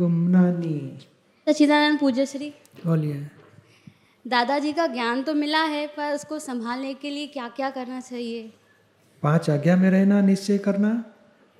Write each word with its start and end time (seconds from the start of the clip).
गुमनानी। 0.00 0.78
सच्चिदानंद 1.46 1.98
पूज्य 2.00 2.26
श्री। 2.26 2.48
बोलिए। 2.86 3.14
दादाजी 4.24 4.72
का 4.72 4.86
ज्ञान 4.86 5.22
तो 5.22 5.34
मिला 5.34 5.62
है 5.64 5.86
पर 5.86 6.14
उसको 6.14 6.38
संभालने 6.38 6.92
के 6.94 7.10
लिए 7.10 7.26
क्या 7.26 7.48
क्या 7.50 7.70
करना 7.70 8.00
चाहिए? 8.00 8.50
पाँच 9.22 9.50
आज्ञा 9.50 9.76
में 9.76 9.90
रहना 9.90 10.20
निश्चय 10.22 10.58
करना। 10.58 10.92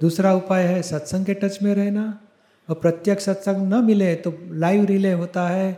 दूसरा 0.01 0.33
उपाय 0.35 0.63
है 0.65 0.81
सत्संग 0.83 1.27
के 1.27 1.35
टच 1.35 1.59
में 1.63 1.75
रहना। 1.75 2.05
और 2.69 2.77
प्रत्यक्ष 2.77 3.25
सत्संग 3.25 3.73
न 3.73 3.85
मिले 3.85 4.15
तो 4.17 4.33
लाइव 4.55 4.85
रिले 4.85 5.13
होता 5.13 5.47
है। 5.49 5.69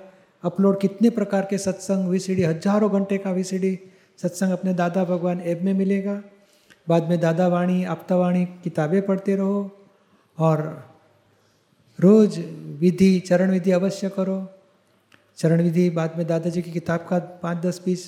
अपलोड 0.44 0.80
कितने 0.80 1.10
प्रकार 1.10 1.46
के 1.50 1.58
सत्संग 1.58 2.08
वीसीडी 2.08 2.42
हज़ारों 2.42 2.90
घंटे 2.92 3.18
का 3.18 3.30
वीसीडी 3.32 3.78
सत्संग 4.18 4.52
अपने 4.52 4.74
दादा 4.74 5.04
भगवान 5.04 5.40
ऐप 5.42 5.60
में 5.62 5.72
मिलेगा। 5.74 6.20
बाद 6.88 7.08
में 7.08 7.18
दादा 7.20 7.48
वाणी 7.48 7.82
आपतावाणी 7.86 8.44
किताबें 8.64 9.00
पढ़ते 9.02 9.36
रहो। 9.36 9.60
और 10.38 10.58
रोज 11.98 12.38
विधि 12.80 13.18
चरण 13.20 13.50
विधि 13.50 13.70
अवश्य 13.70 14.08
करो। 14.08 14.38
चरण 15.38 15.62
विधि 15.62 15.88
बाद 15.90 16.14
में 16.18 16.26
दादाजी 16.26 16.62
की 16.62 16.70
किताब 16.72 17.06
का 17.10 17.18
पाँच 17.42 17.58
दस 17.58 17.80
बीस 17.84 18.06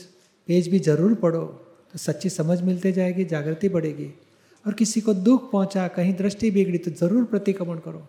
पेज 0.49 0.69
भी 0.69 0.79
ज़रूर 0.81 1.15
पढ़ो 1.15 1.45
तो 1.93 1.99
सच्ची 1.99 2.29
समझ 2.31 2.61
मिलते 2.63 2.93
जाएगी 2.93 3.25
जागृति 3.25 3.69
बढ़ेगी। 3.69 4.11
और 4.65 4.73
किसी 4.73 5.01
को 5.01 5.15
दुख 5.15 5.51
पहुँचा 5.51 5.87
कहीं 5.89 6.15
दृष्टि 6.15 6.51
बिगड़ी 6.51 6.79
तो 6.79 6.91
ज़रूर 6.91 7.25
प्रतिक्रमण 7.25 7.79
करो। 7.79 8.07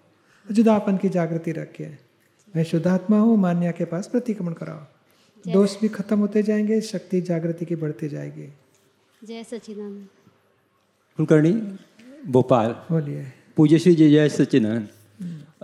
जुदापन 0.48 0.98
की 0.98 1.10
जागृति 1.10 1.52
रखिए। 1.52 1.98
मैं 2.54 2.64
शुद्धात्मा 2.64 3.20
हूँ 3.20 3.38
मान्या 3.38 3.72
के 3.72 3.86
पास 3.86 4.08
प्रतिक्रमण 4.08 4.54
कराओ। 4.54 5.52
दोष 5.54 5.80
भी 5.82 5.88
खत्म 5.90 6.20
होते 6.20 6.44
जाएँगे 6.44 6.80
शक्ति 6.82 7.22
जागृति 7.22 7.66
की 7.66 7.76
बढ़ती 7.76 8.10
जाएगी। 8.10 8.48
जय 9.22 9.44
सच्चिदानंद। 9.44 10.08
कुलकर्णी 11.20 11.52
भोपाल। 12.32 12.72
बोलिए। 12.92 13.26
पूज्य 13.58 13.80
श्री 13.80 13.96
जय 13.96 14.10
जय 14.10 14.30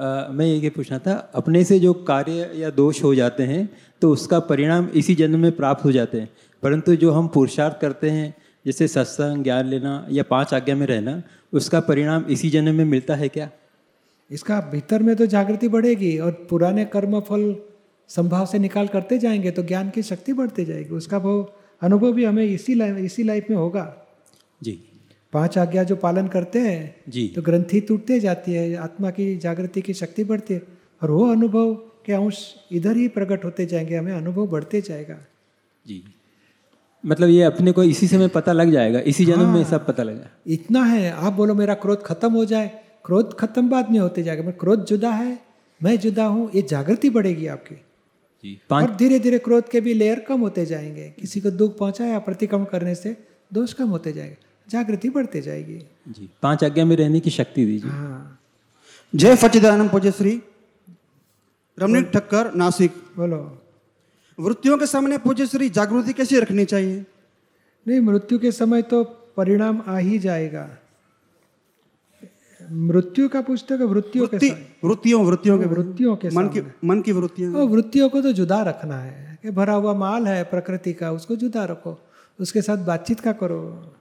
अ, 0.02 0.28
मैं 0.32 0.46
ये 0.46 0.70
पूछना 0.70 1.00
था 1.00 1.14
अपने 1.36 1.64
से 1.64 1.80
जो 1.80 1.94
कार्य 1.94 2.52
या 2.56 2.70
दोष 2.70 3.04
हो 3.04 3.16
जाते 3.16 3.44
हैं 3.44 3.70
तो 4.02 4.12
उसका 4.12 4.40
परिणाम 4.40 4.88
इसी 4.96 5.16
जन्म 5.16 5.40
में 5.40 5.52
प्राप्त 5.52 5.86
हो 5.86 5.92
जाते 5.92 6.20
हैं। 6.20 6.30
परंतु 6.64 6.96
जो 6.96 7.12
हम 7.12 7.28
पुरुषार्थ 7.28 7.82
करते 7.82 8.10
हैं 8.10 8.34
जैसे 8.66 8.88
सत्संग 8.88 9.44
ज्ञान 9.44 9.66
लेना 9.66 10.08
या 10.12 10.24
पाँच 10.24 10.54
आज्ञा 10.54 10.76
में 10.76 10.86
रहना 10.88 11.22
उसका 11.54 11.80
परिणाम 11.80 12.26
इसी 12.30 12.50
जन्म 12.50 12.76
में 12.76 12.86
मिलता 12.86 13.16
है 13.16 13.30
क्या? 13.30 13.50
इसका 14.32 14.60
भीतर 14.72 15.04
में 15.04 15.16
तो 15.16 15.26
जागृति 15.26 15.68
बढ़ेगी 15.68 16.18
और 16.18 16.32
पुराने 16.50 16.86
कर्म 16.86 17.20
फल 17.20 17.56
संभाव 18.10 18.46
से 18.46 18.60
निकाल 18.60 18.88
करते 18.88 19.18
जाएँगे 19.18 19.52
तो 19.52 19.64
ज्ञान 19.64 19.90
की 19.90 20.04
शक्ति 20.04 20.34
बढ़ती 20.34 20.66
जाएगी। 20.66 20.96
उसका 20.96 21.18
वो 21.18 21.54
अनुभव 21.82 22.14
भी 22.14 22.26
हमें 22.26 22.44
इसी 22.46 22.76
लाइफ 22.76 22.98
इसी 22.98 23.24
लाइफ 23.24 23.50
में 23.50 23.58
होगा। 23.58 23.86
जी। 24.64 24.91
पाँच 25.34 25.58
आज्ञा 25.58 25.84
जो 25.84 25.96
पालन 25.96 26.28
करते 26.28 26.60
हैं 26.60 26.96
जी। 27.10 27.28
तो 27.28 27.42
ग्रंथि 27.42 27.80
टूटते 27.82 28.20
जाती 28.20 28.54
है 28.54 28.76
आत्मा 28.76 29.10
की 29.10 29.36
जागृति 29.38 29.82
की 29.82 29.94
शक्ति 29.94 30.24
बढ़ती 30.24 30.54
है। 30.54 30.62
और 31.02 31.12
वो 31.12 31.28
अनुभव 31.32 31.74
के 32.06 32.14
अंश 32.14 32.44
इधर 32.72 32.98
ही 32.98 33.08
प्रकट 33.08 33.46
होते 33.46 33.66
जाएँगे 33.66 33.96
हमें 33.96 34.14
अनुभव 34.14 34.48
बढ़ते 34.48 34.82
जाएगा। 34.82 35.18
जी। 35.86 36.04
मतलब 37.04 37.30
ये 37.30 37.44
अपने 37.44 37.72
को 37.72 37.84
इसी 37.84 38.08
समय 38.08 38.28
पता 38.28 38.52
लग 38.52 38.72
जाएगा 38.72 39.00
इसी 39.00 39.26
जन्म 39.26 39.50
में 39.50 39.64
सब 39.64 39.86
पता 39.86 40.04
लगा 40.04 40.30
इतना 40.48 40.84
है 40.84 41.12
आप 41.12 41.34
बोलो 41.34 41.54
मेरा 41.56 41.74
क्रोध 41.74 42.04
खत्म 42.04 42.32
हो 42.34 42.44
जाए 42.46 42.68
क्रोध 43.06 43.34
खत्म 43.38 43.70
बाद 43.70 43.90
में 43.92 44.00
होते 44.00 44.24
जाएगा 44.24 44.44
मैं 44.44 44.54
क्रोध 44.58 44.86
जुदा 44.86 45.12
है 45.12 45.40
मैं 45.82 45.98
जुदा 46.00 46.26
हूँ 46.26 46.50
ये 46.56 46.62
जागृति 46.62 47.10
बढ़ेगी 47.10 47.48
आपकी। 47.48 47.76
जी 48.44 48.60
और 48.72 48.96
धीरे 48.96 49.20
धीरे 49.20 49.40
क्रोध 49.40 49.70
के 49.70 49.82
भी 49.82 49.94
लेयर 49.94 50.20
कम 50.20 50.42
होते 50.42 50.66
जाएँगे 50.66 51.14
किसी 51.20 51.42
को 51.42 51.52
दुख 51.52 51.78
पहुँचाया 51.78 52.20
प्रतिक्रमण 52.20 52.66
करने 52.66 52.96
से 52.96 53.16
दोष 53.52 53.74
कम 53.74 53.90
होते 53.90 54.12
जाएगा। 54.14 54.36
जागृति 54.72 55.10
बढ़ते 55.10 55.42
जाएगी। 55.42 55.80
जी 56.08 56.30
पाँच 56.42 56.64
आज्ञा 56.64 56.86
में 56.86 56.96
रहने 56.96 57.20
की 57.20 57.30
शक्ति 57.30 57.66
दीजिए। 57.66 57.92
हाँ। 57.92 58.40
जय 59.16 59.36
सच्चिदानंद 59.36 59.92
पूज्य 59.92 60.12
श्री 60.12 60.42
रमणीक 61.80 62.12
ठक्कर 62.14 62.54
नासिक। 62.54 62.92
बोलो। 63.18 63.62
वृत्तियों 64.40 64.78
के 64.78 64.86
सामने 64.86 65.18
पूज्य 65.18 65.46
श्री 65.48 65.70
जागृति 65.70 66.14
कैसे 66.14 66.40
रखनी 66.40 66.66
चाहिए? 66.66 67.06
नहीं 67.88 68.00
मृत्यु 68.00 68.40
के 68.40 68.52
समय 68.52 68.82
तो 68.82 69.04
परिणाम 69.38 69.82
आ 69.88 69.98
ही 69.98 70.20
जाएगा। 70.20 70.70
मृत्यु 72.72 73.30
का 73.30 73.42
पुस्तक 73.42 73.72
है 73.72 73.86
वृत्तियों 73.86 74.28
के 74.28 74.38
वृत्तियों 74.88 75.26
वृत्तियों 75.26 75.60
के 75.60 75.66
वृत्तियों 75.66 76.16
के 76.16 76.30
मन 76.30 76.48
की 76.48 76.60
सामने। 76.60 76.88
मन 76.88 77.02
की 77.02 77.12
वृत्तियाँ। 77.12 77.54
और 77.54 77.68
वृत्तियों 77.68 78.10
को 78.10 78.22
तो 78.22 78.32
जुदा 78.32 78.62
रखना 78.62 78.98
है। 78.98 79.40
कि 79.44 79.52
भरा 79.52 79.74
हुआ 79.74 79.94
माल 79.94 80.28
है 80.28 80.44
प्रकृति 80.44 80.94
का 80.94 81.12
उसको 81.12 81.36
जुदा 81.36 81.66
रखो। 81.66 82.00
उसके 82.40 82.62
साथ 82.62 82.78
बातचीत 82.78 83.20
का 83.20 83.32
करो। 83.32 83.94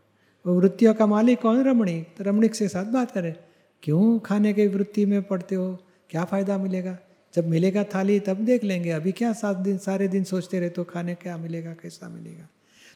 वृत्तियों 0.44 0.94
का 0.94 1.06
मालिक 1.06 1.40
कौन 1.40 1.62
रमणीक 1.64 2.06
तो 2.18 2.24
रमणीक 2.24 2.54
से 2.54 2.68
साथ 2.68 2.84
बात 2.92 3.10
करें। 3.10 3.34
क्यों 3.82 4.18
खाने 4.20 4.52
की 4.52 4.66
वृत्ति 4.68 5.04
में 5.06 5.22
पड़ते 5.22 5.54
हो? 5.54 5.78
क्या 6.10 6.24
फ़ायदा 6.24 6.56
मिलेगा? 6.58 6.96
जब 7.34 7.48
मिलेगा 7.48 7.84
थाली 7.84 8.18
तब 8.20 8.36
देख 8.44 8.64
लेंगे। 8.64 8.90
अभी 8.90 9.12
क्या 9.12 9.32
सात 9.32 9.56
दिन 9.58 9.76
सारे 9.78 10.08
दिन 10.08 10.24
सोचते 10.24 10.60
रहते 10.60 10.80
हो 10.80 10.84
खाने 10.84 11.14
क्या 11.16 11.36
मिलेगा 11.36 11.72
कैसा 11.72 12.08
मिलेगा? 12.08 12.48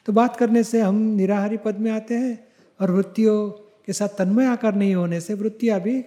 तो 0.05 0.13
बात 0.13 0.35
करने 0.37 0.63
से 0.63 0.81
हम 0.81 0.95
निराहारी 1.15 1.57
पद 1.57 1.79
में 1.79 1.91
आते 1.91 2.15
हैं 2.15 2.37
और 2.79 2.91
वृत्तियों 2.91 3.49
के 3.87 3.93
साथ 3.93 4.17
तन्मय 4.17 4.45
आकार 4.47 4.75
नहीं 4.75 4.95
होने 4.95 5.19
से 5.21 5.33
वृत्तियाँ 5.33 5.79
भी 5.81 5.99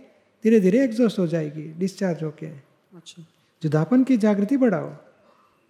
धीरे 0.45 0.61
धीरे 0.61 0.83
एग्जॉस्ट 0.85 1.19
हो 1.19 1.27
जाएगी 1.27 1.63
डिस्चार्ज 1.79 2.23
होके। 2.23 2.47
अच्छा। 2.47 3.25
जुदापन 3.63 4.05
की 4.05 4.17
जागृति 4.17 4.57
बढ़ाओ। 4.57 4.91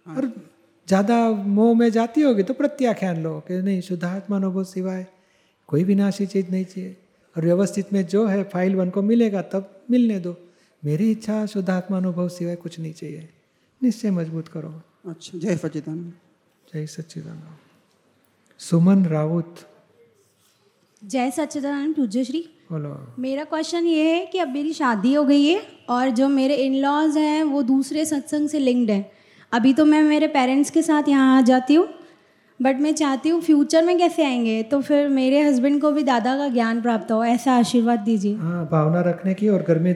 और 0.05 0.27
ज़्यादा 0.87 1.17
मोह 1.29 1.73
में 1.77 1.89
जाती 1.91 2.21
होगी 2.21 2.43
तो 2.43 2.53
प्रत्याख्यान 2.53 3.23
लो 3.23 3.39
कि 3.47 3.61
नहीं 3.61 3.81
शुद्धात्मा 3.81 4.37
अनुभव 4.37 4.63
सिवाय 4.65 5.05
कोई 5.69 5.83
विनाशी 5.83 6.25
चीज़ 6.25 6.51
नहीं 6.51 6.65
चाहिए। 6.65 6.97
और 7.35 7.45
व्यवस्थित 7.45 7.93
में 7.93 8.05
जो 8.07 8.25
है 8.25 8.43
फ़ाइल 8.43 8.75
वन 8.75 8.89
को 8.89 9.01
मिलेगा 9.01 9.41
तब 9.41 9.81
मिलने 9.91 10.19
दो। 10.19 10.35
मेरी 10.85 11.11
इच्छा 11.11 11.45
शुद्धात्मा 11.45 11.97
अनुभव 11.97 12.29
सिवाय 12.29 12.55
कुछ 12.55 12.79
नहीं 12.79 12.93
चाहिए। 12.93 13.29
निश्चय 13.83 14.11
मज़बूत 14.11 14.47
करो। 14.47 14.69
अच्छा 15.09 15.37
जय 15.37 15.57
सच्चिदानंद। 15.57 16.13
जय 16.73 16.87
सच्चिदानंद। 16.87 17.57
सुमन 18.59 19.05
राउत। 19.05 19.55
जय 21.01 21.31
सच्चिदानंद 21.31 21.95
पूज्य 21.95 22.23
श्री। 22.23 22.41
बोलो। 22.71 23.15
मेरा 23.19 23.43
क्वेश्चन 23.43 23.85
ये 23.85 24.03
है 24.09 24.25
कि 24.25 24.39
अब 24.39 24.47
मेरी 24.47 24.73
शादी 24.73 25.13
हो 25.13 25.23
गई 25.23 25.45
है 25.45 25.61
और 25.89 26.09
जो 26.09 26.27
मेरे 26.29 26.55
इन 26.55 26.75
लॉज 26.75 27.17
हैं 27.17 27.43
वो 27.43 27.61
दूसरे 27.61 28.05
सत्संग 28.05 28.49
से 28.49 28.59
लिंक्ड 28.59 28.91
हैं। 28.91 29.11
अभी 29.51 29.73
तो 29.73 29.85
मैं 29.85 30.03
मेरे 30.03 30.27
पेरेंट्स 30.27 30.69
के 30.69 30.81
साथ 30.81 31.09
यहाँ 31.09 31.37
आ 31.37 31.41
जाती 31.41 31.75
हूँ। 31.75 31.87
बट 32.61 32.75
मैं 32.75 32.93
चाहती 32.93 33.29
हूँ 33.29 33.41
फ्यूचर 33.41 33.85
में 33.85 33.97
कैसे 33.97 34.25
आएँगे? 34.25 34.63
तो 34.63 34.81
फिर 34.81 35.07
मेरे 35.07 35.41
हस्बैंड 35.41 35.81
को 35.81 35.91
भी 35.91 36.03
दादा 36.03 36.37
का 36.37 36.47
ज्ञान 36.47 36.81
प्राप्त 36.81 37.11
हो 37.11 37.23
ऐसा 37.23 37.53
आशीर्वाद 37.53 37.99
दीजिए। 37.99 38.35
हाँ 38.35 38.67
भावना 38.71 39.01
रखने 39.01 39.33
की 39.33 39.49
और 39.49 39.61
घर 39.61 39.79
में 39.79 39.93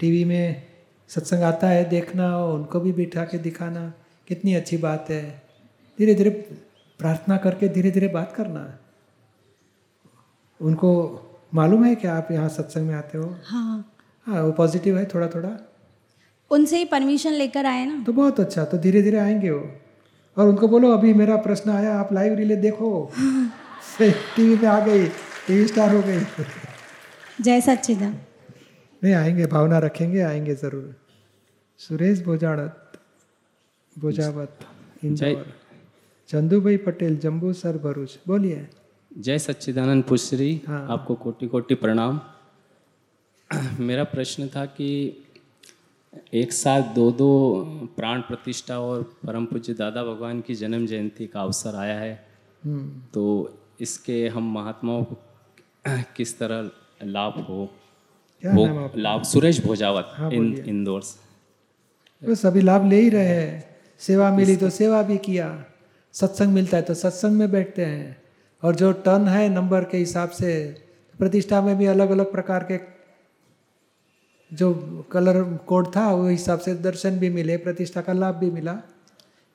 टीवी 0.00 0.24
में 0.24 0.62
सत्संग 1.08 1.42
आता 1.42 1.68
है 1.68 1.88
देखना 1.88 2.36
और 2.38 2.58
उनको 2.58 2.80
भी 2.80 2.92
बिठा 2.92 3.24
के 3.24 3.38
दिखाना 3.38 3.92
कितनी 4.28 4.54
अच्छी 4.54 4.76
बात 4.76 5.06
है। 5.10 5.22
धीरे 5.98 6.14
धीरे 6.14 6.30
प्रार्थना 7.00 7.36
करके 7.36 7.68
धीरे 7.68 7.90
धीरे 7.90 8.08
बात 8.08 8.32
करना। 8.36 8.78
उनको 10.60 10.90
मालूम 11.54 11.84
है 11.84 11.94
कि 11.94 12.08
आप 12.08 12.28
यहाँ 12.32 12.48
सत्संग 12.48 12.86
में 12.86 12.94
आते 12.94 13.18
हो? 13.18 13.34
हाँ। 13.44 13.94
हाँ 14.26 14.42
वो 14.42 14.52
पॉजिटिव 14.52 14.98
है 14.98 15.04
थोड़ा 15.04 15.26
थोड़ा 15.26 15.50
उनसे 16.50 16.78
ही 16.78 16.84
परमिशन 16.84 17.32
लेकर 17.32 17.66
आए 17.66 17.84
ना? 17.86 18.02
तो 18.06 18.12
बहुत 18.12 18.40
अच्छा 18.40 18.64
तो 18.64 18.78
धीरे 18.78 19.02
धीरे 19.02 19.18
आएँगे 19.18 19.50
वो। 19.50 19.79
और 20.36 20.48
उनको 20.48 20.68
बोलो 20.68 20.92
अभी 20.92 21.12
मेरा 21.14 21.36
प्रश्न 21.36 21.70
आया 21.70 21.94
आप 22.00 22.12
लाइव 22.12 22.34
रिले 22.34 22.56
देखो. 22.56 22.90
टीवी 24.00 24.56
पे 24.56 24.66
आ 24.66 24.78
गई 24.86 25.06
टीवी 25.46 25.66
स्टार 25.66 25.94
हो 25.94 26.02
गई। 26.02 26.20
जय 27.44 27.60
सच्चिदानंद। 27.60 28.20
नहीं 29.02 29.14
आएँगे 29.14 29.46
भावना 29.46 29.78
रखेंगे 29.78 30.20
आएँगे 30.20 30.54
ज़रूर। 30.54 30.94
सुरेश 31.80 32.20
भोजाणत 32.24 32.98
भोजावत 33.98 34.58
इंदौर। 35.04 35.46
चंदूभाई 36.28 36.76
पटेल 36.86 37.16
जम्बू 37.18 37.52
सर 37.52 37.78
भरूच 37.78 38.18
बोलिए। 38.26 38.66
जय 39.10 39.38
सच्चिदानंद 39.38 40.04
पुश्री 40.04 40.50
हाँ। 40.68 40.86
आपको 40.90 41.14
कोटि 41.14 41.46
कोटि 41.46 41.74
प्रणाम। 41.74 42.20
मेरा 43.80 44.04
प्रश्न 44.04 44.46
था 44.48 44.64
कि 44.66 44.88
एक 46.12 46.52
साथ 46.52 46.82
दो 46.94 47.10
दो 47.12 47.28
प्राण 47.96 48.20
प्रतिष्ठा 48.20 48.78
और 48.80 49.02
परम 49.26 49.44
पूज्य 49.46 49.74
दादा 49.74 50.02
भगवान 50.04 50.40
की 50.40 50.54
जन्म 50.54 50.86
जयंती 50.86 51.26
का 51.26 51.40
अवसर 51.40 51.76
आया 51.76 51.98
है। 52.00 52.14
तो 53.14 53.24
इसके 53.80 54.28
हम 54.28 54.52
महात्माओं 54.54 55.04
को 55.04 55.16
किस 56.16 56.38
तरह 56.38 56.70
लाभ 57.04 57.38
हो? 57.40 57.68
लाभ 58.42 59.22
सुरेश 59.22 59.64
भोजावत 59.64 60.12
हाँ, 60.12 60.30
इन 60.32 60.54
इंदौर 60.58 61.02
से 61.02 62.28
वो 62.28 62.34
सभी 62.34 62.60
लाभ 62.60 62.88
ले 62.88 63.00
ही 63.00 63.08
रहे 63.08 63.24
हैं। 63.24 63.78
सेवा 64.00 64.30
मिली 64.30 64.56
तो 64.56 64.70
सेवा 64.70 65.02
भी 65.02 65.16
किया। 65.18 65.48
सत्संग 66.14 66.52
मिलता 66.52 66.76
है 66.76 66.82
तो 66.82 66.94
सत्संग 66.94 67.38
में 67.38 67.50
बैठते 67.50 67.84
हैं। 67.84 68.16
और 68.62 68.74
जो 68.76 68.92
टर्न 68.92 69.28
है 69.28 69.48
नंबर 69.48 69.84
के 69.84 69.98
हिसाब 69.98 70.30
से 70.30 70.52
प्रतिष्ठा 71.18 71.60
में 71.62 71.76
भी 71.78 71.86
अलग 71.86 72.10
अलग 72.10 72.32
प्रकार 72.32 72.64
के 72.64 72.76
जो 74.52 74.72
कलर 75.12 75.42
कोड 75.66 75.86
था 75.96 76.10
वो 76.12 76.28
हिसाब 76.28 76.58
से 76.58 76.74
दर्शन 76.74 77.18
भी 77.18 77.28
मिले 77.30 77.56
प्रतिष्ठा 77.56 78.00
का 78.00 78.12
लाभ 78.12 78.34
भी 78.34 78.50
मिला। 78.50 78.72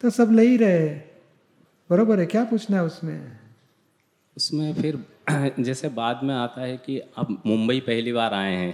तो 0.01 0.09
सब 0.09 0.31
ले 0.31 0.47
ही 0.47 0.57
रहे। 0.57 0.87
बरोबर 1.89 2.19
है 2.19 2.25
क्या 2.25 2.43
पूछना 2.43 2.77
है 2.77 2.83
उसमें? 2.83 3.31
उसमें 4.37 4.73
फिर 4.73 5.03
जैसे 5.59 5.89
बाद 5.89 6.19
में 6.23 6.33
आता 6.35 6.61
है 6.61 6.77
कि 6.77 6.99
अब 7.17 7.37
मुंबई 7.45 7.79
पहली 7.79 8.13
बार 8.13 8.33
आए 8.33 8.53
हैं 8.55 8.73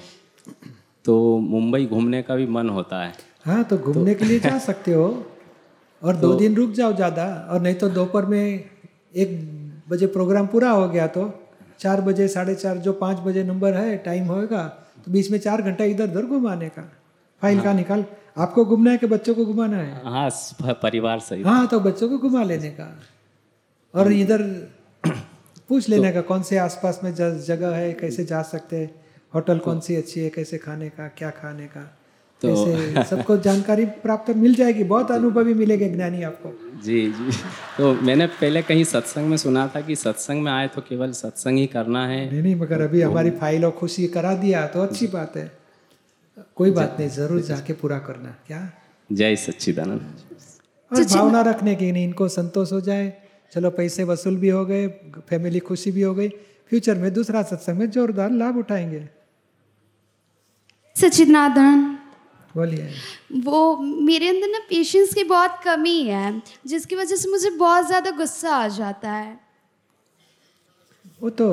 तो 1.06 1.38
मुंबई 1.38 1.86
घूमने 1.86 2.22
का 2.22 2.36
भी 2.36 2.46
मन 2.48 2.70
होता 2.70 3.04
है। 3.04 3.14
हाँ 3.46 3.64
तो 3.64 3.78
घूमने 3.78 4.14
तो, 4.14 4.20
के 4.20 4.26
लिए 4.26 4.40
जा 4.40 4.58
सकते 4.60 4.94
हो। 4.94 5.08
और 6.02 6.16
तो, 6.16 6.22
दो 6.22 6.34
दिन 6.34 6.56
रुक 6.56 6.72
जाओ 6.72 6.94
ज़्यादा 6.94 7.26
और 7.52 7.62
नहीं 7.62 7.76
तो 7.76 7.90
दोपहर 7.90 8.26
में 8.26 8.70
एक 9.16 9.40
बजे 9.90 10.08
प्रोग्राम 10.08 10.48
पूरा 10.48 10.70
हो 10.70 10.88
गया 10.90 11.08
तो 11.08 11.32
चार 11.80 12.02
बजे 12.02 12.28
साढ़े 12.28 12.56
चार 12.56 12.78
जो 12.78 12.94
पाँच 12.94 13.20
बजे 13.20 13.44
नंबर 13.44 13.74
है 13.74 13.98
टाइम 13.98 14.26
होएगा 14.26 14.81
तो 15.06 15.12
बीच 15.12 15.32
में 15.32 15.40
चार 15.40 15.62
घंटा 15.62 15.84
इधर 15.84 16.10
उधर 16.10 16.26
घुमाने 16.26 16.70
का। 16.70 16.82
फ़ाइल 17.42 17.56
हाँ। 17.58 17.66
का 17.66 17.74
निकाल? 17.74 18.06
आपको 18.38 18.66
घूमना 18.66 18.92
है 18.92 18.98
कि 18.98 19.08
बच्चों 19.08 19.36
को 19.36 19.46
घुमाना 19.46 19.78
है? 19.78 20.02
हाँ 20.06 20.30
परिवार 20.84 21.20
सही 21.20 21.42
हाँ 21.44 21.68
तो 21.68 21.80
बच्चों 21.80 22.10
को 22.10 22.18
घुमा 22.18 22.44
लेने 22.44 22.70
का। 22.70 23.02
और 23.94 24.12
इधर 24.12 24.42
पूछ 25.70 25.90
लेने 25.90 26.12
का 26.12 26.22
कौन 26.22 26.42
से 26.44 26.58
आसपास 26.58 27.00
में 27.04 27.14
जगह 27.16 27.76
है 27.76 27.94
कैसे 27.94 28.26
जा 28.26 28.42
सकते 28.42 28.76
हैं? 28.76 28.90
होटल 29.34 29.60
कौन 29.60 29.80
सी 29.80 29.96
अच्छी 29.96 30.20
है 30.22 30.30
कैसे 30.30 30.58
खाने 30.58 30.90
का 30.90 31.08
क्या 31.08 31.30
खाने 31.30 31.66
का? 31.66 31.98
तो- 32.42 33.04
सबको 33.04 33.38
जानकारी 33.38 33.86
प्राप्त 33.86 34.36
मिल 34.36 34.56
जाएगी 34.56 34.84
बहुत 34.84 35.12
अनुभवी 35.12 35.54
मिलेगा 35.54 35.88
ज्ञानी 35.88 36.24
आपको। 36.24 36.82
जी 36.84 37.12
जी। 37.12 37.32
तो 37.78 37.94
मैंने 37.94 38.28
पहले 38.28 38.62
कहीं 38.62 38.84
सत्संग 38.84 39.28
में 39.28 39.38
सुना 39.38 39.68
था 39.68 39.82
कि 39.82 39.96
सत्संग 39.96 40.44
में 40.44 40.52
आए 40.52 40.68
तो 40.68 40.82
केवल 40.82 41.12
सत्संग 41.12 41.58
ही 41.58 41.68
करना 41.68 42.08
है। 42.08 42.32
नहीं 42.32 42.42
नहीं 42.42 42.56
मगर 42.56 42.82
अभी 42.82 43.02
हमारी 43.02 43.30
फ़ाइल 43.30 43.66
और 43.66 43.72
खुशी 43.72 44.08
करा 44.08 44.36
दिया 44.36 44.68
तो 44.68 44.82
अच्छी 44.82 45.08
बात 45.08 45.38
है। 45.38 45.58
कोई 46.56 46.72
बात 46.72 46.98
नहीं 47.00 47.10
ज़रूर 47.10 47.42
जाके 47.42 47.74
पूरा 47.74 48.00
करना 48.00 48.36
क्या? 48.48 48.72
जय 49.12 49.36
सच्चिदानंद। 49.36 50.16
और 50.94 51.04
भावना 51.04 51.42
रखने 51.42 51.76
की 51.76 51.92
नहीं 51.92 52.04
इनको 52.04 52.28
संतोष 52.28 52.72
हो 52.72 52.82
जाए। 52.82 53.14
चलो 53.54 53.70
पैसे 53.70 54.04
वसूल 54.04 54.36
भी 54.36 54.50
हो 54.50 54.66
गए 54.66 54.88
फैमिली 55.30 55.60
खुशी 55.60 55.92
भी 55.92 56.02
हो 56.02 56.14
गई। 56.14 56.30
फ्यूचर 56.70 56.96
में 56.96 57.14
दूसरा 57.14 57.44
सत्संग 57.44 57.78
में 57.78 57.92
जोरदार 57.92 58.32
लाभ 58.32 58.58
उठाएँगे। 58.58 59.10
सचिदानंद 61.02 62.01
बोलिए। 62.56 62.90
वो 63.44 63.78
मेरे 63.78 64.28
अंदर 64.30 64.48
ना 64.50 64.60
पेशेंस 64.70 65.14
की 65.14 65.24
बहुत 65.26 65.60
कमी 65.64 66.02
है 66.04 66.42
जिसकी 66.68 66.96
वजह 66.96 67.16
से 67.16 67.30
मुझे 67.30 67.50
बहुत 67.58 67.88
ज़्यादा 67.88 68.12
गुस्सा 68.18 68.56
आ 68.56 68.68
जाता 68.70 69.12
है। 69.12 69.40
वो 71.22 71.30
तो 71.32 71.50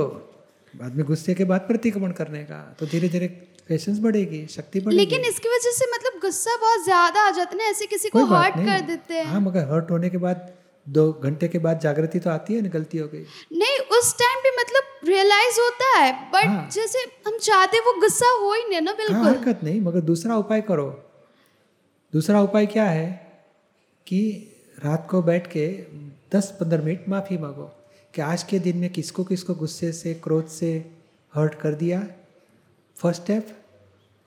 बाद 0.74 0.96
में 0.96 1.04
गुस्से 1.06 1.34
के 1.34 1.44
बाद 1.44 1.60
प्रतिक्रमण 1.68 2.12
करने 2.14 2.42
का 2.44 2.60
तो 2.80 2.86
धीरे 2.86 3.08
धीरे 3.08 3.26
पेशेंस 3.68 3.98
बढ़ेगी 4.00 4.46
शक्ति 4.48 4.80
बढ़ेगी। 4.80 4.96
लेकिन 4.96 5.24
इसकी 5.26 5.48
वजह 5.48 5.72
से 5.72 5.86
मतलब 5.92 6.20
गुस्सा 6.20 6.56
बहुत 6.58 6.84
ज़्यादा 6.84 7.20
आ 7.22 7.30
जाता 7.30 7.50
है 7.50 7.58
ना 7.58 7.70
ऐसे 7.70 7.86
किसी 7.86 8.08
को 8.08 8.24
हर्ट 8.26 8.54
कर 8.56 8.80
देते 8.86 9.14
हैं। 9.14 9.24
हाँ 9.26 9.40
मगर 9.40 9.68
हर्ट 9.72 9.90
होने 9.90 10.10
के 10.10 10.18
बाद 10.18 10.52
दो 10.88 11.12
घंटे 11.12 11.48
के 11.48 11.58
बाद 11.58 11.80
जागृति 11.80 12.18
तो 12.18 12.30
आती 12.30 12.54
है 12.54 12.60
ना 12.62 12.68
गलती 12.68 12.98
हो 12.98 13.06
गई। 13.08 13.24
नहीं 13.52 13.78
उस 13.98 14.14
टाइम 14.18 14.40
पे 14.42 14.50
मतलब 14.58 15.08
रियलाइज़ 15.08 15.60
होता 15.60 15.88
है 15.96 16.12
बट 16.32 16.46
हाँ। 16.46 16.68
जैसे 16.72 16.98
हम 17.26 17.38
चाहते 17.38 17.80
वो 17.80 17.92
गुस्सा 18.00 18.30
हो 18.40 18.52
ही 18.52 18.64
नहीं 18.68 18.80
ना 18.80 18.92
बिल्कुल। 18.92 19.16
हाँ 19.16 19.24
हरकत 19.24 19.64
नहीं 19.64 19.80
मगर 19.80 20.00
दूसरा 20.10 20.36
उपाय 20.36 20.60
करो। 20.70 20.86
दूसरा 22.12 22.40
उपाय 22.42 22.66
क्या 22.66 22.84
है 22.84 23.08
कि 24.06 24.20
रात 24.84 25.06
को 25.10 25.22
बैठ 25.22 25.46
के 25.46 25.66
दस 26.34 26.50
पंद्रह 26.60 26.84
मिनट 26.84 27.08
माफ़ी 27.08 27.38
मांगो 27.38 27.70
कि 28.14 28.22
आज 28.22 28.42
के 28.42 28.58
दिन 28.58 28.76
में 28.76 28.90
किसको 28.90 29.24
किसको 29.24 29.54
गुस्से 29.54 29.92
से 29.92 30.14
क्रोध 30.24 30.46
से 30.48 30.72
हर्ट 31.32 31.54
कर 31.60 31.74
दिया। 31.74 32.00
फ़र्स्ट 32.96 33.22
स्टेप 33.22 33.56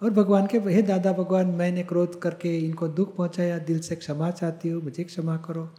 और 0.02 0.10
भगवान 0.12 0.48
के 0.48 0.58
हे 0.68 0.82
दादा 0.82 1.12
भगवान 1.14 1.48
मैंने 1.56 1.84
क्रोध 1.84 2.20
करके 2.22 2.58
इनको 2.60 2.88
दुख 2.90 3.16
पहुँचाया 3.16 3.58
दिल 3.68 3.80
से 3.80 3.96
क्षमा 3.96 4.30
चाहती 4.32 4.70
हूँ 4.70 4.82
मुझे 4.84 5.04
क्षमा 5.04 5.38
करो। 5.48 5.70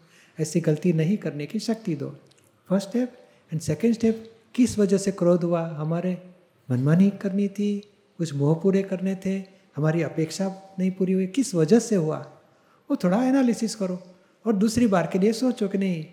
ऐसी 0.41 0.61
गलती 0.61 0.93
नहीं 0.93 1.17
करने 1.17 1.47
की 1.47 1.59
शक्ति 1.59 1.95
दो। 1.95 2.17
First 2.69 2.89
step 2.89 3.13
and 3.53 3.61
second 3.61 3.95
step 3.95 4.33
किस 4.55 4.79
वजह 4.79 4.99
से 4.99 5.11
क्रोध 5.11 5.45
हुआ? 5.45 5.69
हमारे 5.69 6.23
मनमानी 6.71 7.11
करनी 7.11 7.49
थी, 7.49 7.83
कुछ 8.19 8.35
मोह 8.35 8.61
पूरे 8.63 8.83
करने 8.83 9.17
थे, 9.27 9.45
हमारी 9.77 10.03
अपेक्षा 10.03 10.75
नहीं 10.79 10.91
पूरी 10.91 11.13
हुई। 11.13 11.27
किस 11.27 11.55
वजह 11.55 11.79
से 11.79 11.97
हुआ? 11.97 12.19
वो 12.91 12.97
थोड़ा 12.97 13.25
एनालिसिस 13.25 13.75
करो। 13.75 14.03
और 14.47 14.53
दूसरी 14.53 14.87
बार 14.87 15.11
के 15.13 15.19
लिए 15.19 15.33
सोचो 15.33 15.69
कि 15.69 15.79
नहीं, 15.79 16.07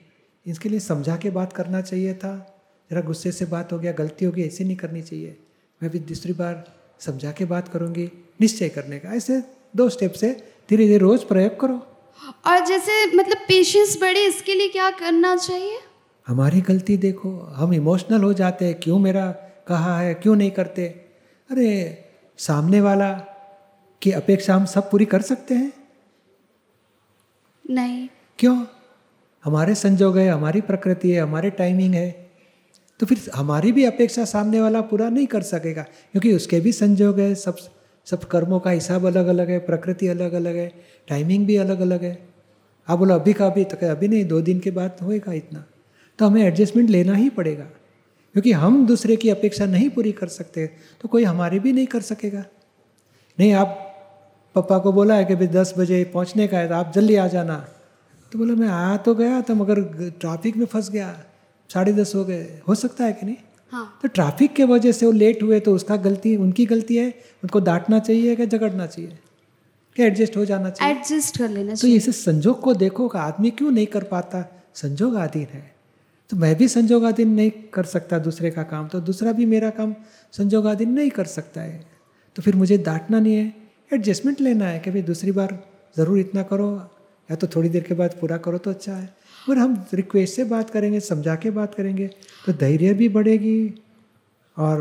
इसके 0.47 0.69
लिए 0.69 0.79
समझा 0.79 1.17
के 1.17 1.29
बात 1.29 1.53
करना 1.53 1.81
चाहिए 1.81 2.13
था। 2.13 2.61
जरा 2.91 3.01
गुस्से 3.01 3.31
से 3.31 3.45
बात 3.45 3.73
हो 3.73 3.79
गया, 3.79 3.91
गलती 3.91 4.25
हो 4.25 4.31
गई 4.31 4.43
ऐसे 4.43 4.63
नहीं 4.63 4.77
करनी 4.77 5.01
चाहिए। 5.01 5.37
मैं 5.83 5.91
भी 5.91 5.99
दूसरी 5.99 6.33
बार 6.33 6.75
समझा 6.99 7.31
के 7.31 7.45
बात 7.45 7.67
करूँगी, 7.67 8.11
निश्चय 8.41 8.69
करने 8.69 8.99
का। 8.99 9.09
ऐसे 9.09 9.43
दो 9.75 9.89
स्टेप 9.89 10.13
से 10.13 10.33
धीरे 10.69 10.85
धीरे 10.85 10.97
रोज 10.97 11.23
प्रयोग 11.23 11.59
करो। 11.59 11.87
और 12.47 12.65
जैसे 12.65 13.15
मतलब 13.15 13.37
पेशेंस 13.37 13.97
बढ़े 14.01 14.25
इसके 14.25 14.53
लिए 14.53 14.67
क्या 14.67 14.89
करना 14.89 15.35
चाहिए? 15.35 15.79
हमारी 16.27 16.61
गलती 16.61 16.97
देखो 16.97 17.39
हम 17.39 17.73
इमोशनल 17.73 18.23
हो 18.23 18.33
जाते 18.33 18.65
हैं 18.65 18.79
क्यों 18.79 18.99
मेरा 18.99 19.31
कहा 19.67 19.99
है 19.99 20.13
क्यों 20.13 20.35
नहीं 20.35 20.51
करते? 20.51 20.87
अरे 21.51 21.97
सामने 22.37 22.81
वाला 22.81 23.11
की 24.01 24.11
अपेक्षा 24.11 24.55
हम 24.55 24.65
सब 24.65 24.91
पूरी 24.91 25.05
कर 25.05 25.21
सकते 25.21 25.55
हैं? 25.55 25.73
नहीं। 27.69 28.07
क्यों? 28.39 28.65
हमारे 29.43 29.75
संजोग 29.75 30.17
है 30.17 30.29
हमारी 30.29 30.61
प्रकृति 30.61 31.11
है 31.11 31.21
हमारे 31.21 31.49
टाइमिंग 31.49 31.93
है। 31.93 32.31
तो 32.99 33.05
फिर 33.05 33.31
हमारी 33.35 33.71
भी 33.71 33.85
अपेक्षा 33.85 34.25
सामने 34.25 34.61
वाला 34.61 34.81
पूरा 34.81 35.09
नहीं 35.09 35.27
कर 35.27 35.41
सकेगा 35.41 35.81
क्योंकि 35.81 36.33
उसके 36.33 36.59
भी 36.59 36.71
संजोग 36.71 37.19
है 37.19 37.35
सब 37.35 37.57
सब 38.07 38.23
कर्मों 38.25 38.59
का 38.59 38.69
हिसाब 38.71 39.05
अलग 39.07 39.27
अलग 39.27 39.49
है, 39.49 39.59
प्रकृति 39.61 40.07
अलग 40.07 40.33
अलग 40.33 40.55
है 40.55 40.71
टाइमिंग 41.07 41.45
भी 41.47 41.55
अलग 41.57 41.79
अलग 41.81 42.03
है। 42.03 42.17
आप 42.87 42.99
बोलो, 42.99 43.15
अभी 43.15 43.33
का, 43.33 43.45
अभी 43.45 43.63
तो 43.63 43.77
क्या 43.77 43.91
अभी 43.91 44.07
नहीं, 44.07 44.25
दो 44.25 44.41
दिन 44.41 44.59
के 44.59 44.71
बाद 44.71 44.97
होएगा 45.03 45.33
इतना। 45.33 45.63
तो 46.19 46.25
हमें 46.25 46.41
एडजस्टमेंट 46.43 46.89
लेना 46.89 47.13
ही 47.15 47.29
पड़ेगा, 47.31 47.63
क्योंकि 48.35 48.51
हम 48.53 48.85
दूसरे 48.87 49.15
की 49.15 49.29
अपेक्षा 49.29 49.65
नहीं 49.67 49.89
पूरी 49.89 50.11
कर 50.13 50.27
सकते 50.29 50.65
तो 51.01 51.07
कोई 51.07 51.23
हमारी 51.23 51.59
भी 51.59 51.73
नहीं 51.73 51.87
कर 51.87 52.01
सकेगा। 52.03 52.43
नहीं, 53.37 53.53
आप 53.53 53.85
पापा 54.55 54.77
को 54.77 54.91
बोला 54.91 55.15
है 55.15 55.25
कि 55.25 55.35
भाई 55.35 55.47
दस 55.49 55.73
बजे 55.77 56.03
पहुँचने 56.13 56.47
का 56.47 56.57
है 56.57 56.67
तो 56.67 56.75
आप 56.75 56.91
जल्दी 56.93 57.15
आ 57.15 57.27
जाना। 57.27 57.55
तो 58.31 58.39
बोला, 58.39 58.53
मैं 58.55 58.67
आ 58.67 58.97
तो 58.97 59.13
गया 59.15 59.41
था, 59.41 59.53
मगर 59.55 59.81
ट्रैफ़िक 60.11 60.57
में 60.57 60.65
फंस 60.67 60.89
गया, 60.91 61.13
साढ़े 61.69 61.93
दस 61.93 62.15
हो 62.15 62.23
गए, 62.25 62.47
हो 62.67 62.75
सकता 62.75 63.05
है 63.05 63.13
कि 63.13 63.25
नहीं? 63.25 63.35
हाँ। 63.71 63.99
तो 64.01 64.07
ट्रैफ़िक 64.07 64.53
के 64.53 64.63
वजह 64.65 64.91
से 64.91 65.05
वो 65.05 65.11
लेट 65.13 65.43
हुए 65.43 65.59
तो 65.59 65.73
उसका 65.75 65.95
गलती 65.97 66.35
उनकी 66.37 66.65
गलती 66.65 66.95
है 66.97 67.09
उनको 67.43 67.59
डांटना 67.61 67.99
चाहिए 67.99 68.35
कि 68.35 68.45
झगड़ना 68.47 68.85
चाहिए? 68.85 69.17
क्या 69.95 70.05
एडजस्ट 70.05 70.37
हो 70.37 70.45
जाना 70.45 70.69
चाहिए? 70.69 70.93
एडजस्ट 70.93 71.37
कर 71.37 71.49
लेना 71.49 71.75
तो 71.75 71.87
इसे 71.87 72.11
संजोग 72.11 72.59
को 72.61 72.73
देखो 72.75 73.07
कि 73.07 73.17
आदमी 73.17 73.51
क्यों 73.51 73.71
नहीं 73.71 73.87
कर 73.87 74.03
पाता? 74.05 74.45
संजोग 74.75 75.15
आधीन 75.17 75.47
है। 75.53 75.63
तो 76.29 76.37
मैं 76.37 76.55
भी 76.55 76.67
संजोगाधीन 76.67 77.29
नहीं 77.29 77.51
कर 77.73 77.83
सकता 77.85 78.17
दूसरे 78.19 78.49
का 78.51 78.63
काम 78.63 78.87
तो 78.87 78.99
दूसरा 79.01 79.31
भी 79.31 79.45
मेरा 79.45 79.69
काम 79.69 79.95
संजोगाधीन 80.33 80.91
नहीं 80.93 81.09
कर 81.09 81.25
सकता 81.27 81.61
है। 81.61 81.79
तो 82.35 82.41
फिर 82.41 82.55
मुझे 82.55 82.77
डांटना 82.77 83.19
नहीं 83.19 83.35
है। 83.35 83.53
एडजस्टमेंट 83.93 84.41
लेना 84.41 84.65
है 84.65 84.79
कि 84.79 84.91
भाई 84.91 85.01
दूसरी 85.01 85.31
बार 85.31 85.57
ज़रूर 85.95 86.19
इतना 86.19 86.43
करो 86.43 86.69
या 87.29 87.35
तो 87.35 87.47
थोड़ी 87.47 87.69
देर 87.69 87.83
के 87.83 87.93
बाद 87.93 88.15
पूरा 88.21 88.37
करो 88.37 88.57
तो 88.57 88.69
अच्छा 88.69 88.93
है। 88.93 89.09
और 89.49 89.57
हम 89.57 89.85
रिक्वेस्ट 89.93 90.35
से 90.35 90.43
बात 90.43 90.69
करेंगे 90.69 90.99
समझा 90.99 91.35
के 91.35 91.51
बात 91.51 91.75
करेंगे 91.75 92.07
तो 92.45 92.53
धैर्य 92.53 92.93
भी 92.93 93.09
बढ़ेगी 93.09 93.73
और 94.57 94.79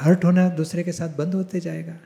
हर्ट 0.00 0.24
होना 0.24 0.48
दूसरे 0.48 0.82
के 0.82 0.92
साथ 0.92 1.08
बंद 1.08 1.34
होते 1.34 1.60
जाएगा। 1.60 1.98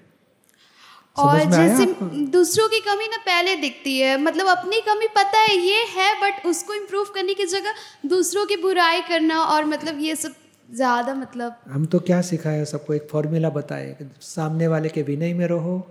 और 1.16 1.44
जैसे 1.44 1.86
दूसरों 2.26 2.68
की 2.68 2.80
कमी 2.80 3.06
ना 3.06 3.16
पहले 3.16 3.56
दिखती 3.56 4.00
है 4.00 4.22
मतलब 4.22 4.46
अपनी 4.46 4.80
कमी 4.80 5.06
पता 5.06 5.38
है 5.38 5.56
ये 5.56 5.84
है 5.84 6.14
बट 6.20 6.46
उसको 6.46 6.74
इम्प्रूव 6.74 7.04
करने 7.04 7.34
की 7.34 7.46
जगह 7.46 7.74
दूसरों 8.06 8.46
की 8.46 8.56
बुराई 8.56 9.00
करना 9.00 9.40
और 9.40 9.64
मतलब 9.64 9.98
ये 10.00 10.16
सब 10.16 10.34
ज़्यादा 10.74 11.14
मतलब 11.14 11.56
हम 11.68 11.86
तो 11.86 11.98
क्या 11.98 12.20
सिखाया 12.20 12.64
सबको 12.64 12.94
एक 12.94 13.08
फॉर्मूला 13.10 13.50
बताए 13.50 13.96
सामने 14.20 14.68
वाले 14.68 14.88
के 14.88 15.02
विनय 15.02 15.34
में 15.34 15.46
रहो 15.46 15.88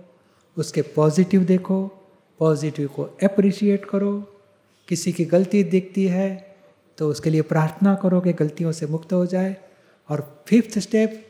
उसके 0.58 0.82
पॉजिटिव 0.82 1.44
देखो 1.44 1.86
पॉजिटिव 2.38 2.88
को 2.88 3.02
अप्रिशिएट 3.02 3.84
करो 3.84 4.35
किसी 4.88 5.12
की 5.12 5.24
गलती 5.24 5.62
दिखती 5.64 6.04
है 6.06 6.56
तो 6.98 7.08
उसके 7.08 7.30
लिए 7.30 7.42
प्रार्थना 7.42 7.94
करो 7.94 8.20
कि 8.20 8.32
गलतियों 8.32 8.72
से 8.72 8.86
मुक्त 8.86 9.12
हो 9.12 9.24
जाए। 9.26 9.56
और 10.08 10.42
फिफ्थ 10.46 10.78
स्टेप 10.78 11.22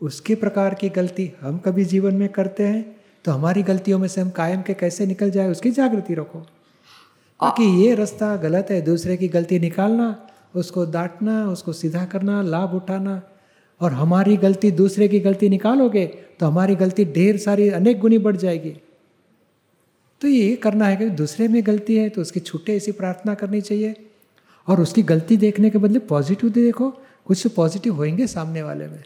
उसके 0.00 0.34
प्रकार 0.34 0.74
की 0.74 0.88
गलती 0.88 1.30
हम 1.40 1.58
कभी 1.58 1.84
जीवन 1.84 2.14
में 2.14 2.28
करते 2.28 2.66
हैं 2.66 2.84
तो 3.24 3.32
हमारी 3.32 3.62
गलतियों 3.62 3.98
में 3.98 4.08
से 4.08 4.20
हम 4.20 4.30
कायम 4.30 4.62
के 4.62 4.74
कैसे 4.74 5.06
निकल 5.06 5.30
जाए, 5.30 5.48
उसकी 5.48 5.70
जागृति 5.70 6.14
रखो। 6.14 6.38
क्योंकि 6.38 7.64
ये 7.82 7.94
रास्ता 7.94 8.36
गलत 8.36 8.66
है, 8.70 8.80
दूसरे 8.82 9.16
की 9.16 9.28
गलती 9.28 9.58
निकालना, 9.58 10.28
उसको 10.54 10.84
डांटना, 10.86 11.44
उसको 11.48 11.72
सीधा 11.72 12.04
करना, 12.04 12.42
लाभ 12.42 12.74
उठाना। 12.74 13.20
और 13.80 13.92
हमारी 13.92 14.36
गलती 14.36 14.70
दूसरे 14.70 15.08
की 15.08 15.20
गलती 15.20 15.48
निकालोगे 15.48 16.06
तो 16.40 16.46
हमारी 16.46 16.74
गलती 16.76 17.04
ढेर 17.04 17.36
सारी 17.36 17.68
अनेक 17.70 18.00
गुनी 18.00 18.18
बढ़ 18.18 18.36
जाएगी। 18.36 18.74
तो 20.22 20.28
ये 20.28 20.54
करना 20.56 20.86
है 20.86 20.96
कि 20.96 21.08
दूसरे 21.12 21.48
में 21.48 21.62
गलती 21.66 21.96
है 21.96 22.08
तो 22.08 22.20
उसकी 22.20 22.40
छूटे 22.40 22.76
ऐसी 22.76 22.92
प्रार्थना 22.92 23.34
करनी 23.34 23.60
चाहिए। 23.60 23.94
और 24.68 24.80
उसकी 24.80 25.02
गलती 25.02 25.36
देखने 25.36 25.70
के 25.70 25.78
बदले 25.78 25.98
पॉजिटिव 26.08 26.50
देखो 26.50 26.90
कुछ 27.26 27.42
तो 27.42 27.48
पॉजिटिव 27.48 27.94
होंगे 27.94 28.26
सामने 28.26 28.62
वाले 28.62 28.86
में। 28.86 29.02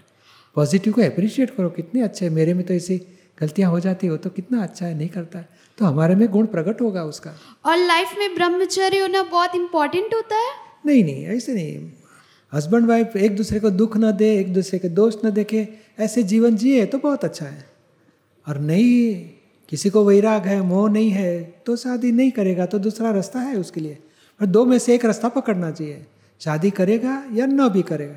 पॉजिटिव 0.57 0.93
को 0.93 1.03
अप्रिशिएट 1.03 1.51
करो 1.57 1.71
कितने 1.71 2.03
अच्छे 2.03 2.25
हैं 2.25 2.33
मेरे 2.33 2.55
में 2.55 2.67
तो 2.67 2.75
ऐसी 2.75 2.97
गलतियाँ 3.41 3.71
हो 3.71 3.81
जाती 3.81 4.07
हो 4.07 4.17
तो 4.17 4.31
कितना 4.31 4.63
अच्छा 4.63 4.87
है 4.87 4.97
नहीं 4.99 5.09
करता। 5.09 5.39
है 5.39 5.49
तो 5.79 5.85
हमारे 5.85 6.15
में 6.15 6.29
गुण 6.29 6.47
प्रकट 6.47 6.81
होगा 6.81 7.03
उसका। 7.05 7.35
और 7.67 7.77
लाइफ 7.77 8.15
में 8.19 8.35
ब्रह्मचर्य 8.35 8.99
होना 8.99 9.23
बहुत 9.23 9.55
इम्पोर्टेंट 9.55 10.15
होता 10.15 10.37
है? 10.37 10.53
नहीं 10.87 11.05
नहीं 11.05 11.25
ऐसे 11.27 11.55
नहीं। 11.55 11.91
हस्बैंड 12.53 12.87
वाइफ 12.87 13.17
एक 13.17 13.37
दूसरे 13.37 13.61
को 13.61 13.71
दुख 13.71 13.97
ना 13.97 14.11
दे 14.11 14.35
एक 14.39 14.53
दूसरे 14.55 14.79
के 14.79 14.89
दोष 14.89 15.15
ना 15.25 15.31
देखे 15.31 15.69
ऐसे 15.99 16.23
जीवन 16.23 16.57
जिए 16.57 16.87
तो 16.87 16.99
बहुत 16.99 17.25
अच्छा 17.25 17.47
है। 17.47 17.65
और 18.47 18.59
नहीं 18.61 19.15
किसी 19.71 19.91
को 19.91 20.05
वैराग 20.05 20.47
है 20.47 20.61
मोह 20.63 20.91
नहीं 20.91 21.11
है 21.11 21.63
तो 21.67 21.77
शादी 21.77 22.13
नहीं 22.13 22.31
करेगा 22.31 22.67
तो 22.67 22.79
दूसरा 22.79 23.11
रास्ता 23.11 23.41
है 23.41 23.57
उसके 23.57 23.81
लिए। 23.81 23.99
और 24.41 24.47
दो 24.47 24.65
में 24.65 24.79
से 24.79 24.95
एक 24.95 25.05
रास्ता 25.05 25.29
पकड़ना 25.29 25.71
चाहिए 25.71 26.07
शादी 26.41 26.71
करेगा 26.71 27.25
या 27.33 27.47
न 27.47 27.69
भी 27.69 27.83
करेगा। 27.83 28.17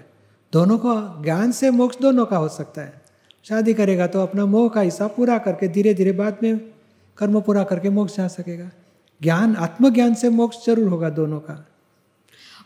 दोनों 0.53 0.77
को 0.77 1.23
ज्ञान 1.23 1.51
से 1.51 1.71
मोक्ष 1.71 1.97
दोनों 1.97 2.25
का 2.25 2.37
हो 2.37 2.47
सकता 2.47 2.81
है। 2.81 3.01
शादी 3.49 3.73
करेगा 3.73 4.07
तो 4.07 4.21
अपना 4.21 4.45
मोह 4.45 4.69
का 4.69 4.81
हिस्सा 4.81 5.07
पूरा 5.07 5.37
करके 5.37 5.67
धीरे 5.67 5.93
धीरे 5.93 6.11
बाद 6.11 6.37
में 6.43 6.57
कर्म 7.17 7.41
पूरा 7.41 7.63
करके 7.63 7.89
मोक्ष 7.89 8.17
जा 8.17 8.27
सकेगा। 8.27 8.71
ज्ञान 9.21 9.55
आत्मज्ञान 9.55 10.13
से 10.13 10.29
मोक्ष 10.29 10.57
ज़रूर 10.65 10.87
होगा 10.87 11.09
दोनों 11.09 11.39
का। 11.39 11.67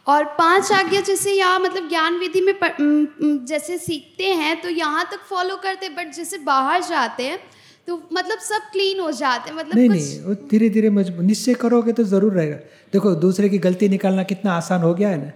और 0.07 0.23
पाँच 0.23 0.71
आज्ञा 0.71 1.01
जैसे 1.01 1.31
यहाँ 1.31 1.59
मतलब 1.59 1.89
ज्ञान 1.89 2.17
विधि 2.17 2.41
में 2.41 2.59
प- 2.59 2.77
उम, 2.79 3.07
उम, 3.21 3.45
जैसे 3.45 3.77
सीखते 3.77 4.23
हैं 4.23 4.61
तो 4.61 4.69
यहाँ 4.69 5.05
तक 5.05 5.19
फॉलो 5.29 5.55
करते 5.55 5.89
बट 5.89 6.11
जैसे 6.13 6.37
बाहर 6.37 6.83
जाते 6.83 7.23
हैं 7.23 7.39
तो 7.87 7.95
मतलब 8.13 8.39
सब 8.39 8.61
क्लीन 8.71 8.99
हो 8.99 9.11
जाते 9.13 9.51
मतलब 9.51 9.77
नहीं 9.77 9.89
कुछ 9.89 9.97
नहीं 9.97 10.19
वो 10.21 10.33
धीरे 10.49 10.69
धीरे 10.69 10.89
मज़बूत 10.89 11.25
निश्चय 11.25 11.53
करोगे 11.55 11.91
तो 11.93 12.03
ज़रूर 12.05 12.33
रहेगा। 12.33 12.55
देखो 12.93 13.13
दूसरे 13.17 13.49
की 13.49 13.57
गलती 13.59 13.89
निकालना 13.89 14.23
कितना 14.23 14.53
आसान 14.53 14.81
हो 14.81 14.93
गया 14.93 15.09
है 15.09 15.17
ना। 15.17 15.31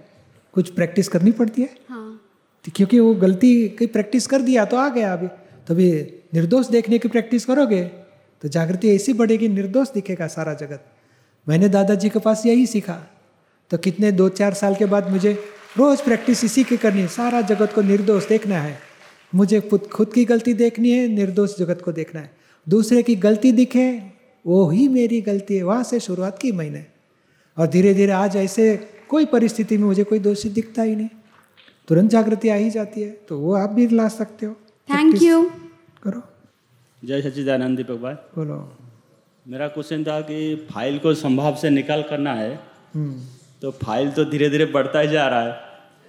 कुछ 0.54 0.70
प्रैक्टिस 0.70 1.08
करनी 1.08 1.30
पड़ती 1.32 1.62
है। 1.62 1.68
हाँ। 1.88 2.20
तो 2.64 2.72
क्योंकि 2.76 2.98
वो 3.00 3.14
गलती 3.16 3.52
की 3.78 3.86
प्रैक्टिस 3.88 4.26
कर 4.26 4.42
दिया 4.42 4.64
तो 4.64 4.76
आ 4.76 4.88
गया 4.90 5.12
अभी। 5.12 5.26
तो 5.26 5.74
अभी 5.74 5.88
निर्दोष 6.34 6.66
देखने 6.68 6.98
की 6.98 7.08
प्रैक्टिस 7.08 7.44
करोगे 7.44 7.82
तो 8.42 8.48
जागृति 8.48 8.90
ऐसी 8.90 9.12
बढ़ेगी 9.14 9.48
निर्दोष 9.50 9.92
दिखेगा 9.94 10.26
सारा 10.28 10.54
जगत। 10.56 10.84
मैंने 11.46 11.68
दादाजी 11.70 12.08
के 12.08 12.18
पास 12.18 12.44
यही 12.46 12.66
सीखा। 12.66 12.98
तो 13.70 13.78
कितने 13.78 14.12
दो 14.12 14.28
चार 14.30 14.54
साल 14.54 14.74
के 14.74 14.86
बाद 14.86 15.10
मुझे 15.10 15.32
रोज 15.78 16.00
प्रैक्टिस 16.02 16.44
इसी 16.44 16.64
की 16.64 16.76
करनी 16.76 17.00
है। 17.00 17.08
सारा 17.10 17.40
जगत 17.46 17.72
को 17.74 17.82
निर्दोष 17.84 18.28
देखना 18.28 18.60
है। 18.60 18.78
मुझे 19.32 19.60
खुद 19.62 19.86
खुद 19.92 20.12
की 20.12 20.24
गलती 20.26 20.54
देखनी 20.54 20.90
है 20.90 21.06
निर्दोष 21.08 21.56
जगत 21.58 21.82
को 21.84 21.92
देखना 21.92 22.20
है। 22.20 22.41
दूसरे 22.66 23.02
की 23.02 23.14
गलती 23.16 23.52
दिखे 23.52 23.86
वो 24.44 24.68
ही 24.70 24.86
मेरी 24.88 25.20
गलती 25.20 25.56
है। 25.56 25.62
वहाँ 25.62 25.82
से 25.84 26.00
शुरुआत 26.00 26.38
की 26.38 26.52
मैंने। 26.52 26.84
और 27.56 27.66
धीरे 27.66 27.94
धीरे 27.94 28.12
आज 28.12 28.36
ऐसे 28.36 28.76
कोई 29.08 29.24
परिस्थिति 29.26 29.76
में 29.78 29.84
मुझे 29.84 30.04
कोई 30.04 30.18
दोषी 30.18 30.48
दिखता 30.50 30.82
ही 30.82 30.94
नहीं। 30.96 31.08
तुरंत 31.88 32.10
जागृति 32.10 32.48
आ 32.48 32.54
ही 32.54 32.70
जाती 32.70 33.02
है 33.02 33.10
तो 33.28 33.38
वो 33.38 33.54
आप 33.54 33.70
भी 33.70 33.86
ला 33.88 34.08
सकते 34.10 34.46
हो। 34.46 34.52
थैंक 34.88 35.22
यू 35.22 35.42
करो। 36.02 36.22
जय 37.02 37.22
सच्चिदानंद 37.22 37.76
दीपक 37.76 38.00
भाई 38.02 38.14
बोलो। 38.36 38.56
मेरा 39.46 39.68
क्वेश्चन 39.68 40.04
था 40.04 40.20
कि 40.20 40.38
फ़ाइल 40.70 40.98
को 40.98 41.14
संभाव 41.14 41.56
से 41.56 41.70
निकाल 41.70 42.02
करना 42.02 42.34
है 42.34 42.54
हम्म। 42.94 43.20
तो 43.62 43.70
फ़ाइल 43.82 44.10
तो 44.10 44.24
धीरे 44.24 44.48
धीरे 44.50 44.64
बढ़ता 44.74 45.00
ही 45.00 45.08
जा 45.08 45.26
रहा 45.28 45.42
है 45.42 45.52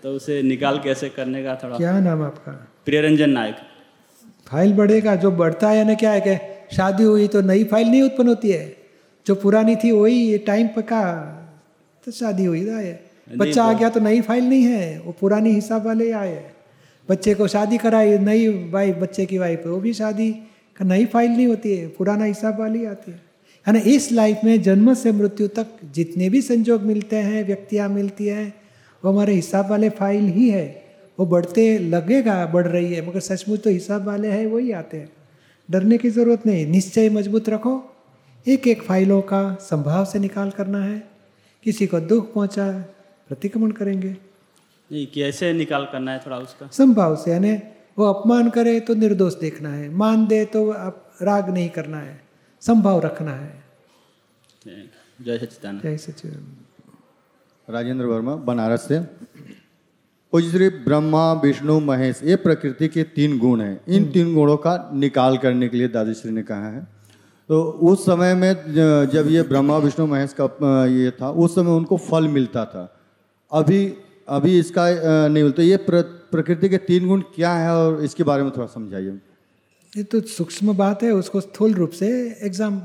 तो 0.03 0.11
उसे 0.11 0.41
निकाल 0.43 0.79
कैसे 0.79 1.09
करने 1.09 1.43
का 1.43 1.55
थोड़ा 1.63 1.77
क्या 1.77 1.99
नाम 1.99 2.21
आपका? 2.23 2.51
प्रियरंजन 2.85 3.29
नायक। 3.29 3.55
फ़ाइल 4.47 4.73
बढ़ेगा 4.73 5.15
जो 5.15 5.31
बढ़ता 5.31 5.69
है 5.69 5.77
यानी 5.77 5.95
क्या 5.95 6.11
है 6.11 6.21
कि 6.21 6.35
शादी 6.75 7.03
हुई 7.03 7.27
तो 7.27 7.41
नई 7.41 7.63
फ़ाइल 7.63 7.87
नहीं 7.87 8.01
उत्पन्न 8.01 8.29
होती 8.29 8.51
है। 8.51 8.75
जो 9.25 9.35
पुरानी 9.35 9.75
थी 9.75 9.91
वही 9.91 10.15
ये 10.21 10.37
टाइम 10.37 10.67
पका 10.67 11.03
तो 12.03 12.11
शादी 12.11 12.45
हुई 12.45 12.61
ना 12.61 12.77
है 12.77 12.99
बच्चा 13.37 13.63
आ 13.63 13.73
गया 13.73 13.89
तो 13.89 13.99
नई 13.99 14.21
फ़ाइल 14.21 14.49
नहीं 14.49 14.63
है 14.63 14.99
वो 14.99 15.11
पुरानी 15.19 15.51
हिसाब 15.51 15.85
वाले 15.85 16.05
ही 16.05 16.11
आए। 16.11 16.43
बच्चे 17.09 17.33
को 17.33 17.47
शादी 17.47 17.77
कराई 17.77 18.17
नई 18.19 18.47
वाइफ 18.71 18.95
बच्चे 18.97 19.25
की 19.25 19.37
वाइफ 19.37 19.63
वो 19.67 19.77
भी 19.77 19.93
शादी 19.93 20.31
का 20.77 20.85
नई 20.85 21.05
फ़ाइल 21.05 21.31
नहीं 21.31 21.47
होती 21.47 21.75
है 21.77 21.87
पुराना 21.87 22.25
हिसाब 22.25 22.59
वाली 22.59 22.85
आती 22.85 23.11
है। 23.11 23.21
है 23.67 23.73
ना 23.73 23.79
इस 23.85 24.11
लाइफ 24.11 24.39
में 24.43 24.61
जन्म 24.61 24.93
से 24.93 25.11
मृत्यु 25.11 25.47
तक 25.47 25.67
जितने 25.93 26.29
भी 26.29 26.41
संजोग 26.41 26.81
मिलते 26.81 27.15
हैं 27.17 27.43
व्यक्तियाँ 27.47 27.89
मिलती 27.89 28.27
हैं 28.27 28.53
वो 29.03 29.11
हमारे 29.11 29.33
हिसाब 29.33 29.69
वाले 29.69 29.89
फ़ाइल 29.89 30.27
ही 30.29 30.49
है। 30.49 30.82
वो 31.17 31.25
बढ़ते 31.25 31.77
लगेगा 31.79 32.45
बढ़ 32.45 32.67
रही 32.67 32.93
है 32.93 33.07
मगर 33.09 33.19
सचमुच 33.19 33.63
तो 33.63 33.69
हिसाब 33.69 34.05
वाले 34.07 34.27
हैं 34.27 34.45
वही 34.47 34.71
आते 34.71 34.97
हैं। 34.97 35.09
डरने 35.69 35.97
की 35.97 36.09
ज़रूरत 36.09 36.45
नहीं 36.45 36.65
निश्चय 36.67 37.09
मज़बूत 37.09 37.49
रखो। 37.49 37.73
एक 38.45 38.67
एक 38.67 38.81
फाइलों 38.83 39.21
का 39.21 39.41
संभाव 39.61 40.05
से 40.05 40.19
निकाल 40.19 40.49
करना 40.51 40.83
है। 40.83 40.97
किसी 41.65 41.87
को 41.87 41.99
दुख 42.01 42.33
पहुँचा 42.33 42.71
प्रतिक्रमण 43.29 43.71
करेंगे। 43.71 44.09
नहीं 44.09 45.05
कैसे 45.07 45.51
निकाल 45.53 45.85
करना 45.91 46.11
है 46.11 46.19
थोड़ा 46.25 46.37
उसका। 46.37 46.67
संभाव 46.73 47.15
से 47.15 47.31
यानी 47.31 47.53
वो 47.97 48.05
अपमान 48.05 48.49
करे 48.49 48.79
तो 48.79 48.93
निर्दोष 48.95 49.35
देखना 49.35 49.69
है। 49.69 49.89
मान 49.91 50.25
दे 50.27 50.43
तो 50.45 50.69
आप 50.71 51.17
राग 51.21 51.49
नहीं 51.49 51.69
करना 51.69 51.99
है। 51.99 52.21
संभाव 52.61 52.99
रखना 53.01 53.31
है। 53.31 53.63
जय 54.65 55.37
सच्चिदानंद। 55.37 55.81
जय 55.81 55.97
सचिव 55.97 56.31
राजेंद्र 57.67 58.05
वर्मा 58.05 58.35
बनारस 58.45 58.87
से। 58.87 58.99
श्री 60.33 60.67
ब्रह्मा 60.85 61.31
विष्णु 61.33 61.79
महेश 61.79 62.19
ये 62.23 62.35
प्रकृति 62.35 62.87
के 62.87 63.03
तीन 63.05 63.37
गुण 63.39 63.61
हैं। 63.61 63.79
इन 63.87 64.05
तीन 64.11 64.33
गुणों 64.35 64.55
का 64.57 64.89
निकाल 64.93 65.37
करने 65.37 65.67
के 65.69 65.77
लिए 65.77 65.87
दादाश्री 65.87 66.31
ने 66.31 66.43
कहा 66.43 66.69
है। 66.69 66.81
तो 67.49 67.61
उस 67.63 68.05
समय 68.05 68.33
में 68.35 68.53
जब 69.07 69.27
ये 69.29 69.41
ब्रह्मा 69.43 69.77
विष्णु 69.77 70.05
महेश 70.07 70.33
का 70.39 70.85
ये 70.85 71.11
था 71.11 71.29
उस 71.29 71.55
समय 71.55 71.71
उनको 71.71 71.97
फल 71.99 72.27
मिलता 72.29 72.63
था। 72.65 72.83
अभी 73.51 73.85
अभी 74.27 74.57
इसका 74.59 74.87
नहीं 75.27 75.43
मिलता। 75.43 75.63
ये 75.63 75.77
प्र, 75.79 76.01
प्रकृति 76.31 76.69
के 76.69 76.77
तीन 76.79 77.07
गुण 77.07 77.21
क्या 77.35 77.53
है 77.53 77.75
और 77.75 78.01
इसके 78.03 78.23
बारे 78.23 78.43
में 78.43 78.51
थोड़ा 78.51 78.67
समझाइए। 78.67 79.19
ये 79.93 80.03
तो 80.03 80.21
सूक्ष्म 80.29 80.75
बात 80.77 81.03
है 81.03 81.11
उसको 81.11 81.41
स्थूल 81.41 81.73
रूप 81.73 81.91
से 81.91 82.09
एग्ज़ाम 82.41 82.81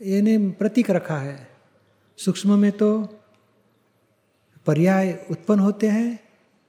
ने 0.00 0.38
प्रतीक 0.58 0.90
रखा 0.90 1.18
है। 1.18 1.36
सूक्ष्म 2.18 2.58
में 2.58 2.70
तो 2.72 2.90
पर्याय 4.66 5.18
उत्पन्न 5.30 5.60
होते 5.60 5.88
हैं 5.88 6.27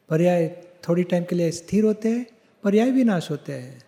पर्याय 0.10 0.58
थोड़ी 0.90 1.04
टाइम 1.04 1.24
के 1.24 1.36
लिए 1.36 1.52
स्थिर 1.52 1.84
होते 1.84 2.10
हैं, 2.10 2.26
पर्याय 2.64 2.92
विनाश 2.92 3.32
होते 3.32 3.54
हैं। 3.54 3.84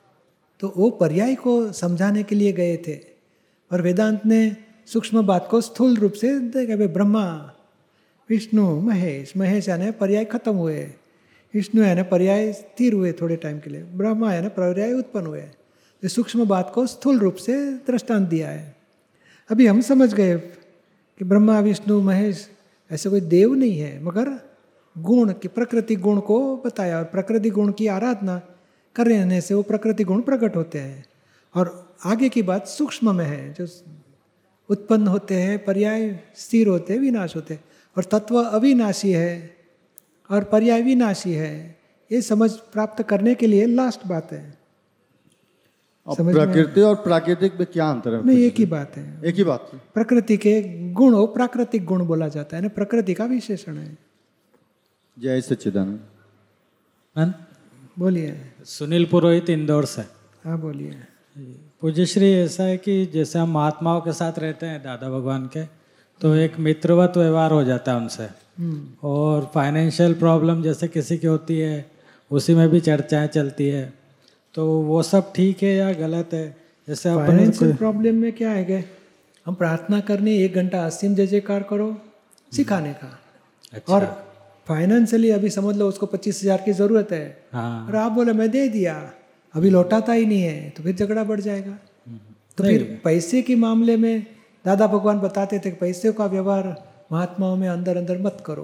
तो 0.60 0.74
वो 0.78 0.90
पर्याय 0.90 1.36
को 1.36 1.72
समझाने 1.72 2.24
के 2.24 2.36
लिए 2.36 2.52
गए 2.52 2.78
थे। 2.78 3.00
और 3.72 3.82
वेदांत 3.82 4.26
ने 4.26 4.56
सूक्ष्म 4.88 5.26
बात 5.28 5.48
को 5.52 5.62
स्थूल 5.62 5.96
रूप 5.96 6.14
से 6.14 6.40
देखा 6.40 6.76
भाई 6.76 6.88
ब्रह्मा, 6.88 7.54
विष्णु, 8.30 8.82
महेश 8.82 9.38
महेश 9.38 9.70
यानी 9.70 9.92
पर्याय 9.92 10.26
खत्म 10.26 10.52
हुए। 10.52 10.90
विष्णु 11.54 11.84
यानी 11.84 12.04
पर्याय 12.04 12.54
स्थिर 12.54 12.94
हुए 12.94 13.14
थोड़े 13.14 13.36
टाइम 13.36 13.60
के 13.60 13.70
लिए। 13.70 13.84
ब्रह्मा 13.84 14.34
यानी 14.34 14.48
पर्याय 14.48 14.94
उत्पन्न 14.94 15.26
हुए। 15.26 15.42
तो 16.02 16.08
सूक्ष्म 16.08 16.46
बात 16.46 16.72
को 16.76 16.88
स्थूल 16.88 17.18
रूप 17.18 17.36
से 17.36 17.74
दृष्टांत 17.74 18.30
दिया 18.30 18.50
है। 18.50 18.76
अभी 19.52 19.68
हम 19.68 19.82
समझ 19.82 20.14
गए 20.14 20.38
कि 21.18 21.26
ब्रह्मा, 21.26 21.60
विष्णु, 21.60 22.02
महेश 22.02 22.50
ऐसे 22.92 23.10
कोई 23.10 23.22
देव 23.22 23.54
नहीं 23.54 23.80
है, 23.80 24.04
मगर 24.04 24.51
गुण 24.98 25.34
की 25.34 25.48
प्रकृति 25.48 25.96
गुण 25.96 26.20
को 26.20 26.58
बताया 26.58 26.98
और 26.98 27.04
प्रकृति 27.04 27.50
गुण 27.50 27.72
की 27.72 27.88
आराधना 27.88 28.42
करने 28.96 29.42
से 29.42 29.54
वो 29.54 29.62
प्रकृति 29.62 30.04
गुण 30.04 30.22
प्रकट 30.22 30.56
होते 30.56 30.80
हैं। 30.80 31.06
और 31.56 31.96
आगे 32.06 32.30
की 32.30 32.42
बात 32.42 32.68
सूक्ष्म 32.68 33.16
में 33.16 33.26
है 33.26 33.54
जो 33.54 33.68
उत्पन्न 34.70 35.08
होते 35.08 35.36
हैं 35.36 35.66
पर्याय 35.66 36.20
स्थिर 36.36 36.68
होते 36.68 36.94
हैं 36.94 37.00
विनाश 37.00 37.36
होते 37.36 37.54
हैं। 37.54 37.64
और 37.98 38.04
तत्व 38.04 38.44
अविनाशी 38.44 39.12
है 39.12 39.56
और 40.32 40.44
पर्याय 40.44 40.82
विनाशी 40.82 41.34
है 41.34 41.80
ये 42.12 42.22
समझ 42.22 42.52
प्राप्त 42.52 43.04
करने 43.04 43.36
के 43.36 43.48
लिए 43.48 43.66
लास्ट 43.66 44.08
बात 44.08 44.32
है? 44.32 44.62
प्रकृति 46.08 46.82
और 46.82 46.96
प्राकृतिक 46.96 47.54
में 47.56 47.66
क्या 47.66 47.90
अंतर 47.90 48.14
है? 48.14 48.26
नहीं 48.26 48.40
एक 48.40 48.56
ही 48.56 48.66
बात 48.66 48.98
है। 48.98 49.22
एक 49.26 49.36
ही 49.36 49.44
बात। 49.44 49.72
प्रकृति 49.94 50.38
के 50.38 50.62
गुण 50.92 51.14
हो 51.14 51.28
प्राकृतिक 51.28 51.86
गुण 51.86 52.06
बोला 52.06 52.28
जाता 52.28 52.58
है 52.58 52.64
ना 52.64 52.70
प्रकृति 52.70 53.14
का 53.14 53.26
विशेषण 53.26 53.78
है। 53.78 54.11
जय 55.18 55.42
सच्चिदानंद। 55.42 57.34
बोलिए। 58.00 58.36
सुनील 58.66 59.06
पुरोहित 59.06 59.50
इंदौर 59.50 59.86
से। 59.86 60.02
हाँ 60.46 60.58
बोलिए। 60.60 60.96
पूज्य 61.82 62.06
श्री 62.06 62.32
ऐसा 62.34 62.64
है 62.64 62.78
कि 62.78 63.06
जैसे 63.06 63.40
हम 63.40 63.52
महात्माओं 63.52 64.02
के 64.02 64.14
साथ 64.14 64.40
रहते 64.40 64.66
हैं 64.66 64.82
दादा 64.84 65.10
भगवान 65.10 65.46
के 65.48 65.64
तो 66.22 66.34
एक 66.36 66.58
मित्रवत 66.60 67.18
व्यवहार 67.18 67.52
हो 67.52 67.64
जाता 67.64 67.92
है 67.92 67.98
उनसे। 67.98 68.28
और 69.04 69.52
फाइनेंशियल 69.54 70.14
प्रॉब्लम 70.14 70.64
जैसे 70.64 70.88
किसी 70.88 71.18
की 71.18 71.28
होती 71.28 71.60
है 71.60 71.92
उसी 72.32 72.54
में 72.56 72.68
भी 72.70 72.80
चर्चाएँ 72.80 73.28
चलती 73.28 73.68
है। 73.68 73.94
तो 74.54 74.68
वो 74.82 75.04
सब 75.04 75.32
ठीक 75.34 75.64
है 75.64 75.76
या 75.76 75.92
गलत 75.94 76.30
है? 76.34 76.56
जैसे 76.88 77.16
फाइनेंशियल 77.16 77.74
प्रॉब्लम 77.74 78.16
में 78.16 78.32
क्या 78.34 78.50
है 78.50 78.64
कि 78.66 78.84
हम 79.46 79.54
प्रार्थना 79.54 80.00
करनी 80.00 80.36
एक 80.38 80.54
घंटा 80.54 80.86
असीम 80.86 81.16
जय 81.16 81.28
जयकार 81.28 81.64
करो 81.64 81.96
सिखाने 82.52 82.94
का। 82.94 83.20
अच्छा। 83.74 83.94
और 83.94 84.31
फाइनेंशियली 84.68 85.30
अभी 85.32 85.50
समझ 85.50 85.76
लो 85.78 85.88
उसको 85.88 86.06
पच्चीस 86.08 86.42
हज़ार 86.44 86.62
की 86.62 86.74
ज़रूरत 86.74 87.12
है। 87.12 87.26
हाँ। 87.54 87.88
और 87.88 87.96
आप 87.96 88.12
बोले 88.12 88.34
मैं 88.34 88.50
दे 88.52 88.68
दिया। 88.70 88.96
अभी 89.54 89.70
लौटाता 89.70 90.14
ही 90.14 90.26
नहीं 90.26 90.42
है 90.42 90.70
तो 90.70 90.84
फिर 90.84 90.96
झगड़ा 90.96 91.24
बढ़ 91.24 91.40
जाएगा। 91.40 91.78
तो 92.58 92.64
फिर 92.64 92.84
पैसे 93.04 93.42
के 93.42 93.56
मामले 93.58 93.98
में 93.98 94.26
दादा 94.66 94.88
भगवान 94.88 95.20
बताते 95.20 95.60
थे 95.60 95.70
कि 95.72 95.78
पैसे 95.78 96.12
का 96.12 96.26
व्यवहार 96.28 96.76
महात्माओं 97.12 97.56
में 97.58 97.68
अंदर 97.70 97.98
अंदर 97.98 98.22
मत 98.22 98.44
करो। 98.46 98.64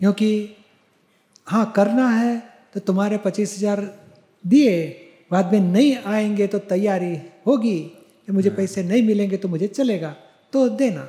क्योंकि 0.00 0.30
हाँ 1.46 1.64
करना 1.76 2.08
है 2.10 2.36
तो 2.74 2.80
तुम्हारे 2.82 3.16
पच्चीस 3.18 3.56
हज़ार 3.58 3.80
दिए 4.44 4.76
बाद 5.30 5.52
में 5.52 5.60
नहीं 5.62 5.96
आएँगे 6.06 6.46
तो 6.46 6.58
तैयारी 6.70 7.16
होगी। 7.46 7.78
कि 8.28 8.32
मुझे 8.32 8.50
पैसे 8.50 8.82
नहीं 8.82 9.02
मिलेंगे 9.02 9.36
तो 9.36 9.48
मुझे 9.48 9.66
चलेगा 9.68 10.14
तो 10.52 10.68
देना। 10.70 11.08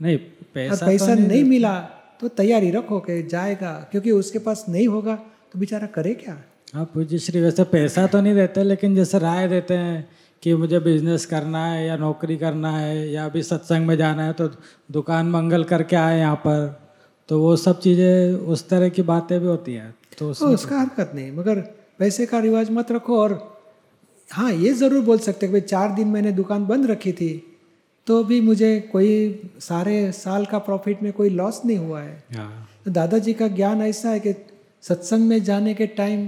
नहीं 0.00 0.16
पैसा 0.54 0.86
पैसा 0.86 1.06
तो 1.06 1.14
नहीं, 1.14 1.28
नहीं 1.28 1.44
मिला 1.44 1.74
तो 2.20 2.28
तैयारी 2.30 2.70
रखो 2.70 2.98
कि 3.00 3.22
जाएगा 3.22 3.72
क्योंकि 3.90 4.10
उसके 4.10 4.38
पास 4.38 4.64
नहीं 4.68 4.86
होगा 4.88 5.14
तो 5.52 5.58
बेचारा 5.58 5.86
करे 5.86 6.14
क्या? 6.14 6.36
हाँ 6.74 6.84
पूज्य 6.84 7.18
श्री 7.18 7.40
वैसे 7.40 7.64
पैसा 7.64 8.06
तो 8.06 8.20
नहीं 8.20 8.34
देते 8.34 8.62
लेकिन 8.64 8.94
जैसे 8.94 9.18
राय 9.18 9.48
देते 9.48 9.74
हैं 9.74 10.08
कि 10.42 10.54
मुझे 10.54 10.78
बिज़नेस 10.80 11.24
करना 11.26 11.64
है 11.66 11.86
या 11.86 11.96
नौकरी 11.96 12.36
करना 12.36 12.70
है 12.70 13.08
या 13.10 13.24
अभी 13.24 13.42
सत्संग 13.42 13.86
में 13.86 13.96
जाना 13.96 14.24
है 14.24 14.32
तो 14.32 14.48
दुकान 14.90 15.30
मंगल 15.30 15.64
करके 15.64 15.96
आए 15.96 16.18
यहाँ 16.18 16.36
पर 16.36 16.66
तो 17.28 17.40
वो 17.40 17.56
सब 17.56 17.80
चीज़ें 17.80 18.34
उस 18.46 18.68
तरह 18.68 18.88
की 18.88 19.02
बातें 19.02 19.38
भी 19.40 19.46
होती 19.46 19.74
हैं 19.74 19.94
तो 20.18 20.30
उसका 20.30 20.78
हरकत 20.80 21.12
नहीं 21.14 21.32
मगर 21.32 21.60
पैसे 21.98 22.26
का 22.26 22.38
रिवाज 22.38 22.70
मत 22.70 22.92
रखो 22.92 23.18
और 23.20 23.32
हाँ 24.30 24.52
ये 24.52 24.72
ज़रूर 24.74 25.04
बोल 25.04 25.18
सकते 25.18 25.46
हैं 25.46 25.54
कि 25.54 25.60
भाई 25.60 25.68
चार 25.68 25.94
दिन 25.94 26.08
मैंने 26.08 26.32
दुकान 26.32 26.66
बंद 26.66 26.90
रखी 26.90 27.12
थी 27.12 27.30
तो 28.08 28.24
भी 28.24 28.40
मुझे 28.40 28.80
कोई 28.92 29.40
सारे 29.60 30.12
साल 30.12 30.44
का 30.46 30.58
प्रॉफिट 30.58 31.02
में 31.02 31.12
कोई 31.12 31.30
लॉस 31.30 31.60
नहीं 31.64 31.78
हुआ 31.78 32.00
है। 32.00 32.24
हाँ। 32.34 32.68
तो 32.84 32.90
दादाजी 32.90 33.32
का 33.32 33.48
ज्ञान 33.48 33.82
ऐसा 33.82 34.10
है 34.10 34.20
कि 34.20 34.34
सत्संग 34.82 35.28
में 35.28 35.42
जाने 35.44 35.74
के 35.74 35.86
टाइम 35.86 36.26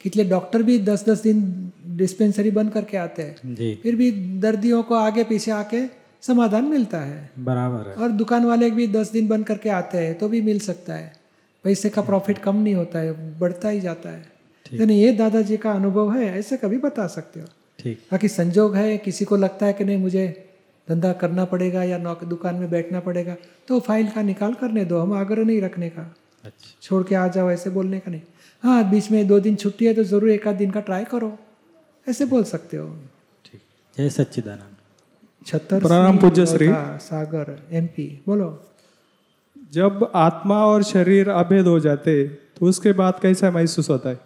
कितने 0.00 0.24
डॉक्टर 0.24 0.62
भी 0.62 0.78
दस 0.78 1.04
दस 1.08 1.22
दिन 1.22 1.70
डिस्पेंसरी 1.86 2.50
बंद 2.50 2.72
करके 2.72 2.96
आते 2.96 3.22
हैं। 3.22 3.76
फिर 3.82 3.96
भी 3.96 4.10
दर्दियों 4.40 4.82
को 4.82 4.94
आगे 4.94 5.24
पीछे 5.24 5.50
आके 5.50 5.84
समाधान 6.22 6.64
मिलता 6.64 6.98
है। 6.98 7.30
बराबर 7.38 7.88
है। 7.88 7.94
और 7.94 8.08
दुकान 8.08 8.44
वाले 8.44 8.70
भी 8.70 8.86
दस 8.86 9.12
दिन 9.12 9.28
बंद 9.28 9.46
करके 9.46 9.68
आते 9.68 9.98
हैं 9.98 10.18
तो 10.18 10.28
भी 10.28 10.42
मिल 10.42 10.58
सकता 10.58 10.94
है। 10.94 11.12
पैसे 11.64 11.88
का 11.88 12.02
प्रॉफिट 12.02 12.38
कम 12.38 12.56
नहीं 12.56 12.74
होता 12.74 12.98
है 12.98 13.38
बढ़ता 13.38 13.68
ही 13.68 13.80
जाता 13.80 14.10
है। 14.10 14.24
यानी 14.72 15.02
ये 15.02 15.12
दादाजी 15.12 15.56
का 15.56 15.72
अनुभव 15.72 16.12
है 16.12 16.38
ऐसे 16.38 16.56
कभी 16.56 16.78
बता 16.78 17.06
सकते 17.06 17.40
हो? 17.40 17.46
ठीक। 17.78 17.98
बाकी 18.12 18.28
संजोग 18.28 18.76
है 18.76 18.98
किसी 18.98 19.24
को 19.24 19.36
लगता 19.36 19.66
है 19.66 19.72
कि 19.72 19.84
नहीं 19.84 19.96
मुझे 19.96 20.49
धंधा 20.90 21.12
करना 21.14 21.44
पड़ेगा 21.46 21.82
या 21.84 21.98
नौक 21.98 22.24
दुकान 22.26 22.54
में 22.54 22.70
बैठना 22.70 23.00
पड़ेगा 23.00 23.36
तो 23.68 23.80
फ़ाइल 23.80 24.08
का 24.10 24.22
निकाल 24.24 24.54
करने 24.54 24.84
दो 24.84 24.98
हम 24.98 25.12
आग्रह 25.14 25.44
नहीं 25.44 25.60
रखने 25.60 25.88
का। 25.90 26.02
अच्छा। 26.44 26.74
छोड़ 26.82 27.02
के 27.04 27.14
आ 27.14 27.26
जाओ 27.28 27.50
ऐसे 27.50 27.70
बोलने 27.70 27.98
का 28.00 28.10
नहीं। 28.10 28.20
हाँ 28.64 28.90
बीच 28.90 29.10
में 29.10 29.26
दो 29.26 29.38
दिन 29.40 29.56
छुट्टी 29.56 29.86
है 29.86 29.94
तो 29.94 30.04
ज़रूर 30.04 30.30
एक 30.30 30.48
आध 30.48 30.56
दिन 30.56 30.70
का 30.70 30.80
ट्राई 30.82 31.04
करो। 31.04 31.36
ऐसे 32.06 32.24
बोल 32.26 32.44
सकते 32.46 32.76
हो। 32.76 32.86
ठीक। 33.44 33.60
जय 33.96 34.08
सच्चिदानंद। 34.10 34.76
छत्तर 35.46 35.80
प्रणाम 35.80 36.18
पूज्य 36.18 36.46
श्री। 36.46 36.68
सागर 37.02 37.56
एमपी 37.72 38.06
बोलो। 38.26 38.48
जब 39.72 40.10
आत्मा 40.16 40.64
और 40.66 40.82
शरीर 40.84 41.28
अभेद 41.30 41.66
हो 41.66 41.78
जाते 41.80 42.22
तो 42.26 42.66
उसके 42.66 42.92
बाद 42.94 43.18
कैसा 43.22 43.50
महसूस 43.50 43.90
होता 43.90 44.08
है? 44.08 44.18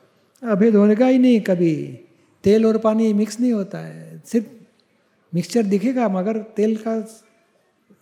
अभेद 0.42 0.76
होने 0.76 0.96
का 0.96 1.06
ही 1.06 1.18
नहीं 1.18 1.40
कभी। 1.42 1.74
तेल 2.44 2.66
और 2.66 2.78
पानी 2.78 3.12
मिक्स 3.14 3.40
नहीं 3.40 3.52
होता 3.52 3.78
है। 3.78 4.22
सिर्फ़ 4.26 4.46
मिक्सचर 5.34 5.62
दिखेगा 5.64 6.08
मगर 6.08 6.38
तेल 6.56 6.76
का 6.76 7.00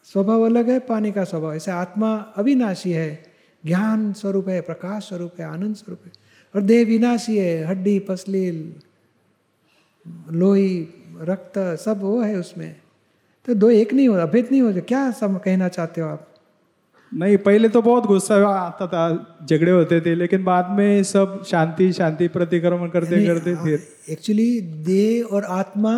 स्वभाव 0.05 0.43
अलग 0.43 0.71
है 0.71 0.79
पानी 0.79 1.13
का 1.13 1.25
स्वभाव। 1.25 1.55
ऐसे 1.55 1.71
आत्मा 1.71 2.15
अविनाशी 2.37 2.93
है 2.93 3.11
ज्ञान 3.65 4.13
स्वरूप 4.13 4.49
है 4.49 4.61
प्रकाश 4.61 5.09
स्वरूप 5.09 5.41
है 5.41 5.47
आनंद 5.47 5.77
स्वरूप 5.77 6.01
है 6.05 6.13
और 6.55 6.63
देह 6.63 6.85
विनाशी 6.87 7.37
है 7.39 7.65
हड्डी 7.65 7.99
पसलील 7.99 8.59
लोही 10.33 10.89
रक्त 11.21 11.59
सब 11.81 12.01
वो 12.01 12.21
है 12.23 12.35
उसमें। 12.37 12.75
तो 13.49 13.55
दो 13.55 13.71
एक 13.71 13.93
नहीं 13.95 14.09
हो 14.09 14.15
अभेद 14.17 14.49
नहीं 14.51 14.61
हो 14.63 14.73
क्या 14.89 15.11
सम 15.11 15.37
कहना 15.37 15.69
चाहते 15.69 16.01
हो 16.01 16.09
आप? 16.09 16.29
नहीं 17.13 17.37
पहले 17.39 17.69
तो 17.69 17.83
बहुत 17.83 18.07
गुस्सा 18.07 18.37
आता 18.49 18.87
था 18.87 19.03
झगड़े 19.45 19.73
होते 19.73 20.01
थे 20.01 20.15
लेकिन 20.15 20.45
बाद 20.45 20.71
में 20.71 21.03
सब 21.05 21.43
शांति 21.47 21.93
शांति 21.93 22.29
प्रतिक्रमण 22.29 22.89
करते 22.89 23.25
करते 23.27 23.55
फिर। 23.57 23.83
एक्चुअली 24.11 24.61
देह 24.61 25.35
और 25.35 25.45
आत्मा 25.45 25.95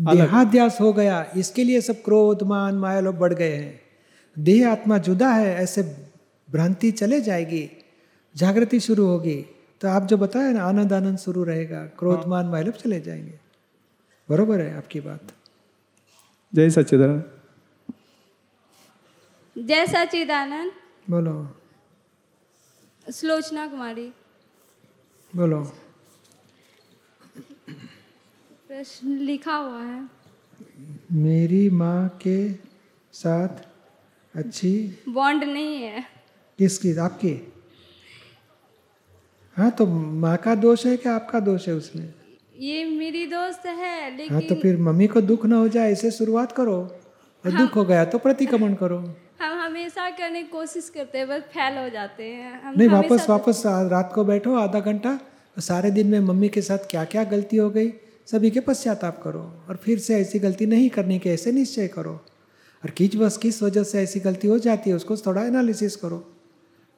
देहाध्यास 0.00 0.80
हो 0.80 0.92
गया 0.92 1.32
इसके 1.36 1.64
लिए 1.64 1.80
सब 1.80 2.02
क्रोध 2.02 2.42
मान 2.42 2.74
माया 2.74 3.00
लोग 3.00 3.18
बढ़ 3.18 3.32
गए 3.32 3.54
हैं। 3.54 3.80
देह 4.38 4.70
आत्मा 4.72 4.98
जुदा 4.98 5.28
है 5.28 5.54
ऐसे 5.54 5.82
भ्रांति 6.50 6.90
चले 6.90 7.20
जाएगी 7.20 7.70
जागृति 8.36 8.80
शुरू 8.80 9.06
होगी। 9.06 9.46
तो 9.80 9.88
आप 9.88 10.02
जो 10.02 10.16
बताए 10.16 10.52
ना 10.52 10.64
आनंद 10.64 10.92
आनंद 10.92 11.18
शुरू 11.18 11.44
रहेगा 11.44 11.84
क्रोध 11.98 12.26
मान 12.26 12.46
माया 12.46 12.64
लोग 12.64 12.74
चले 12.74 13.00
जाएँगे। 13.00 13.38
बरोबर 14.28 14.60
है 14.60 14.76
आपकी 14.76 15.00
बात। 15.00 15.32
जय 16.54 16.70
सच्चिदानंद। 16.70 17.24
जय 19.56 19.86
सचिदानंद 19.86 20.72
बोलो। 21.10 21.36
सुलोचना 23.06 23.66
कुमारी। 23.66 24.12
बोलो। 25.36 25.79
प्रश्न 28.70 29.16
लिखा 29.18 29.54
हुआ 29.54 29.80
है। 29.82 30.00
मेरी 31.12 31.68
माँ 31.70 32.08
के 32.22 32.36
साथ 33.14 33.62
अच्छी 34.34 34.70
बॉन्ड 35.08 35.44
नहीं 35.44 35.82
है। 35.82 36.02
किसकी? 36.58 36.96
आपकी? 36.96 37.32
हाँ 39.56 39.70
तो 39.70 39.86
माँ 39.86 40.36
का 40.36 40.54
दोष 40.54 40.84
है 40.86 40.96
कि 40.96 41.08
आपका 41.08 41.40
दोष 41.40 41.66
है 41.68 41.74
उसमें? 41.74 42.12
ये 42.58 42.84
मेरी 42.84 43.24
दोस्त 43.26 43.66
है 43.66 44.16
लेकिन 44.16 44.34
हाँ 44.34 44.42
तो 44.42 44.54
फिर 44.54 44.76
मम्मी 44.80 45.06
को 45.06 45.20
दुख 45.20 45.46
ना 45.46 45.56
हो 45.56 45.68
जाए 45.68 45.92
इसे 45.92 46.10
शुरुआत 46.10 46.52
करो। 46.52 46.76
और 47.44 47.50
दुख 47.50 47.76
हो 47.76 47.84
गया 47.84 48.04
तो 48.04 48.18
प्रतिक्रमण 48.18 48.74
करो। 48.74 48.98
हम 49.40 49.58
हमेशा 49.60 50.08
करने 50.10 50.42
की 50.42 50.48
कोशिश 50.48 50.88
करते 50.94 51.18
हैं 51.18 51.28
बस 51.28 51.42
फेल 51.54 51.78
हो 51.78 51.88
जाते 51.88 52.24
हैं। 52.24 52.62
हम 52.62 52.74
नहीं 52.78 52.88
वापस 52.88 53.26
वापस 53.30 53.62
रात 53.66 54.12
को 54.14 54.24
बैठो 54.24 54.54
आधा 54.58 54.80
घंटा 54.80 55.10
और 55.10 55.60
सारे 55.62 55.90
दिन 55.90 56.06
में 56.06 56.20
मम्मी 56.20 56.48
के 56.48 56.62
साथ 56.62 56.88
क्या 56.90 57.04
क्या 57.06 57.24
गलती 57.24 57.56
हो 57.56 57.68
गई? 57.70 57.92
सभी 58.32 58.50
के 58.50 58.60
पश्चाताप 58.60 59.20
करो 59.22 59.40
और 59.68 59.76
फिर 59.76 59.98
से 59.98 60.20
ऐसी 60.20 60.38
गलती 60.38 60.66
नहीं 60.66 60.88
करने 60.90 61.18
के 61.18 61.30
ऐसे 61.30 61.52
निश्चय 61.52 61.88
करो। 61.88 62.12
और 62.84 62.90
किस 62.90 63.14
बस 63.16 63.36
किस 63.36 63.62
वजह 63.62 63.82
से 63.82 64.02
ऐसी 64.02 64.20
गलती 64.20 64.48
हो 64.48 64.58
जाती 64.58 64.90
है 64.90 64.96
उसको 64.96 65.16
थोड़ा 65.16 65.42
एनालिसिस 65.44 65.96
करो। 65.96 66.16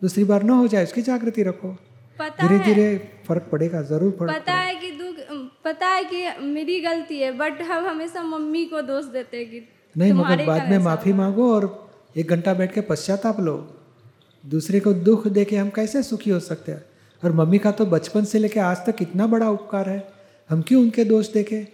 दूसरी 0.02 0.24
बार 0.24 0.42
ना 0.42 0.54
हो 0.54 0.66
जाए 0.68 0.84
उसकी 0.84 1.02
जागृति 1.02 1.42
रखो। 1.42 1.72
धीरे 2.18 2.58
धीरे 2.58 2.86
फ़र्क 3.28 3.48
पड़ेगा 3.52 3.82
ज़रूर 3.82 4.10
फ़र्क 4.18 4.30
पता 4.32 4.52
है 4.52 4.74
कि 4.74 4.90
दुख 4.92 5.16
पता 5.64 5.88
है 5.88 6.04
कि 6.04 6.44
मेरी 6.44 6.80
गलती 6.80 7.18
है 7.18 7.32
बट 7.38 7.62
हम 7.62 7.86
हमेशा 7.86 8.22
मम्मी 8.22 8.64
को 8.66 8.82
दोष 8.82 9.04
देते 9.12 9.36
हैं 9.36 9.50
कि 9.50 9.66
नहीं 9.94 10.12
मगर 10.12 10.46
बाद 10.46 10.70
में 10.70 10.78
माफ़ी 10.80 11.12
मांगो 11.14 11.52
और 11.54 11.66
एक 12.16 12.30
घंटा 12.30 12.54
बैठ 12.54 12.72
के 12.74 12.80
पश्चाताप 12.86 13.40
लो। 13.40 13.56
दूसरे 14.44 14.80
को 14.80 14.92
दुख 15.04 15.26
दे 15.28 15.44
के 15.44 15.56
हम 15.56 15.70
कैसे 15.70 16.02
सुखी 16.02 16.30
हो 16.30 16.40
सकते 16.42 16.72
हैं? 16.72 16.84
और 17.22 17.32
मम्मी 17.32 17.58
का 17.58 17.70
तो 17.70 17.86
बचपन 17.86 18.24
से 18.24 18.38
लेके 18.38 18.60
आज 18.60 18.86
तक 18.86 18.96
कितना 18.96 19.26
बड़ा 19.26 19.50
उपकार 19.50 19.88
है। 19.88 20.00
हम 20.50 20.62
क्यों 20.62 20.82
उनके 20.82 21.04
दोष 21.04 21.28
देखे? 21.28 21.68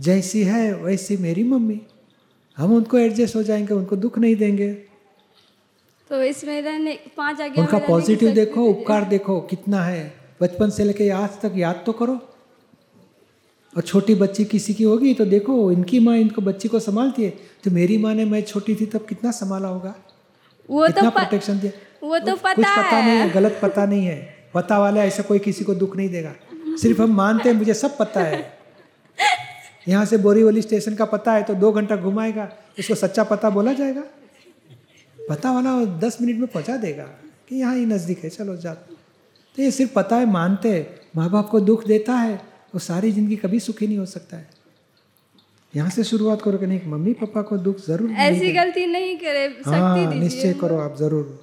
जैसी 0.00 0.42
है 0.42 0.74
वैसी 0.74 1.16
मेरी 1.16 1.44
मम्मी। 1.44 1.80
हम 2.56 2.74
उनको 2.74 2.98
एडजस्ट 2.98 3.36
हो 3.36 3.42
जाएँगे 3.42 3.74
उनको 3.74 3.96
दुख 3.96 4.18
नहीं 4.18 4.36
देंगे। 4.36 4.74
तो 6.10 6.22
इसमें 6.22 6.62
रहने 6.62 6.98
पाँच 7.16 7.40
आज्ञा 7.40 7.64
उनका 7.64 7.78
पॉजिटिव 7.78 8.30
देखो 8.30 8.64
उपकार 8.64 9.04
देखो 9.04 9.40
कितना 9.40 9.84
है। 9.84 10.14
बचपन 10.42 10.70
से 10.70 10.84
लेके 10.84 11.10
आज 11.10 11.30
तक 11.40 11.52
याद 11.56 11.82
तो 11.86 11.92
करो। 11.92 12.20
और 13.76 13.82
छोटी 13.82 14.14
बच्ची 14.14 14.44
किसी 14.44 14.74
की 14.74 14.84
होगी 14.84 15.14
तो 15.14 15.24
देखो 15.24 15.72
इनकी 15.72 15.98
माँ 15.98 16.16
इनको 16.16 16.42
बच्ची 16.42 16.68
को 16.68 16.78
संभालती 16.78 17.24
है। 17.24 17.30
तो 17.64 17.70
मेरी 17.70 17.98
माँ 17.98 18.14
ने 18.14 18.24
मैं 18.24 18.42
छोटी 18.42 18.74
थी 18.74 18.86
तब 18.86 19.06
कितना 19.06 19.30
संभाला 19.30 19.68
होगा? 19.68 19.94
वो 20.70 20.86
तो 20.88 20.94
कितना 20.94 21.10
प्रोटेक्शन 21.10 21.58
दिया? 21.58 21.72
वो 22.06 22.18
तो 22.18 22.26
कुछ 22.26 22.38
पता 22.38 22.52
पता 22.52 23.00
नहीं 23.00 23.10
है 23.10 23.26
है। 23.26 23.30
गलत 23.30 23.58
पता 23.62 23.86
नहीं 23.86 24.06
है। 24.06 24.36
पता 24.54 24.78
वाला 24.78 25.04
ऐसा 25.04 25.22
कोई 25.22 25.38
किसी 25.38 25.64
को 25.64 25.74
दुख 25.74 25.96
नहीं 25.96 26.08
देगा। 26.08 26.34
सिर्फ़ 26.82 27.02
हम 27.02 27.14
मानते 27.16 27.48
हैं 27.48 27.56
मुझे 27.56 27.74
सब 27.74 27.96
पता 27.98 28.20
है। 28.22 28.40
यहाँ 29.88 30.04
से 30.04 30.16
बोरीवली 30.18 30.62
स्टेशन 30.62 30.94
का 30.94 31.04
पता 31.06 31.32
है 31.32 31.42
तो 31.42 31.54
दो 31.56 31.72
घंटा 31.72 31.96
घुमाएगा 31.98 32.48
उसको 32.78 32.94
सच्चा 32.96 33.24
पता 33.26 33.50
बोला 33.50 33.72
जाएगा। 33.72 34.02
पता 35.18 35.52
वाला 35.52 35.72
दस 36.00 36.18
मिनट 36.20 36.38
में 36.40 36.48
पहुँचा 36.48 36.76
देगा 36.78 37.04
कि 37.48 37.56
यहाँ 37.56 37.74
ही 37.76 37.84
नज़दीक 37.86 38.24
है 38.24 38.30
चलो 38.30 38.56
जा 38.58 38.74
तो 38.74 39.62
ये 39.62 39.70
सिर्फ़ 39.70 39.92
पता 39.94 40.16
है 40.16 40.26
मानते 40.30 40.68
हैं। 40.68 40.86
माँ 41.16 41.28
बाप 41.30 41.48
को 41.50 41.60
दुख 41.62 41.86
देता 41.86 42.14
है 42.14 42.34
वो 42.74 42.78
सारी 42.80 43.10
ज़िंदगी 43.12 43.36
कभी 43.36 43.60
सुखी 43.60 43.86
नहीं 43.86 43.98
हो 43.98 44.06
सकता 44.06 44.36
है। 44.36 44.48
यहाँ 45.74 45.90
से 45.90 46.04
शुरुआत 46.04 46.42
करो 46.42 46.58
कि 46.58 46.66
नहीं 46.66 46.80
मम्मी 46.88 47.12
पापा 47.14 47.42
को 47.42 47.56
दुख 47.58 47.86
ज़रूर 47.86 48.10
ऐसी 48.20 48.52
गलती 48.52 48.86
नहीं 48.86 49.16
करे 49.18 49.46
हाँ 49.66 50.14
निश्चय 50.14 50.52
करो 50.60 50.78
आप 50.80 50.96
ज़रूर। 50.98 51.38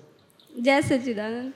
जय 0.54 0.82
सच्चिदानंद। 0.84 1.52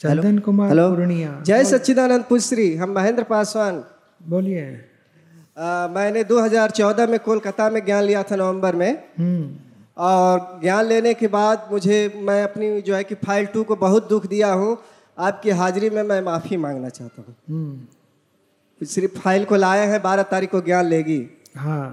चंदन 0.00 0.38
कुमार 0.38 0.68
हेलो 0.68 0.88
पूर्णिया 0.90 1.30
जय 1.46 1.64
सच्चिदानंद 1.64 2.24
पुश्री 2.24 2.66
हम 2.76 2.90
महेंद्र 2.90 3.22
पासवान 3.22 3.82
बोलिए 4.28 4.62
मैंने 5.96 6.22
2014 6.24 7.08
में 7.10 7.18
कोलकाता 7.20 7.68
में 7.70 7.84
ज्ञान 7.84 8.04
लिया 8.04 8.22
था 8.22 8.36
नवंबर 8.36 8.76
में 8.76 8.92
और 10.06 10.60
ज्ञान 10.62 10.86
लेने 10.86 11.12
के 11.14 11.28
बाद 11.28 11.68
मुझे 11.72 11.98
मैं 12.28 12.42
अपनी 12.44 12.80
जो 12.80 12.94
है 12.94 13.02
कि 13.04 13.14
फ़ाइल 13.26 13.46
टू 13.52 13.64
को 13.64 13.76
बहुत 13.76 14.08
दुख 14.08 14.26
दिया 14.26 14.52
हूँ। 14.54 14.72
आपकी 15.18 15.50
हाजिरी 15.60 15.90
में 15.90 16.02
मैं 16.02 16.20
माफ़ी 16.22 16.56
मांगना 16.56 16.88
चाहता 16.88 17.22
हूँ। 17.22 17.36
हम्म 17.50 18.86
सिर्फ़ 18.86 19.18
फ़ाइल 19.20 19.44
को 19.44 19.56
लाए 19.56 19.86
हैं 19.86 20.02
बारह 20.02 20.22
तारीख 20.32 20.50
को 20.50 20.60
ज्ञान 20.62 20.86
लेगी। 20.86 21.22
हाँ। 21.58 21.88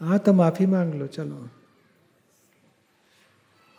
हाँ 0.00 0.18
तो 0.20 0.32
माफ़ी 0.34 0.66
मांग 0.68 0.94
लो 0.94 1.06
चलो। 1.14 1.48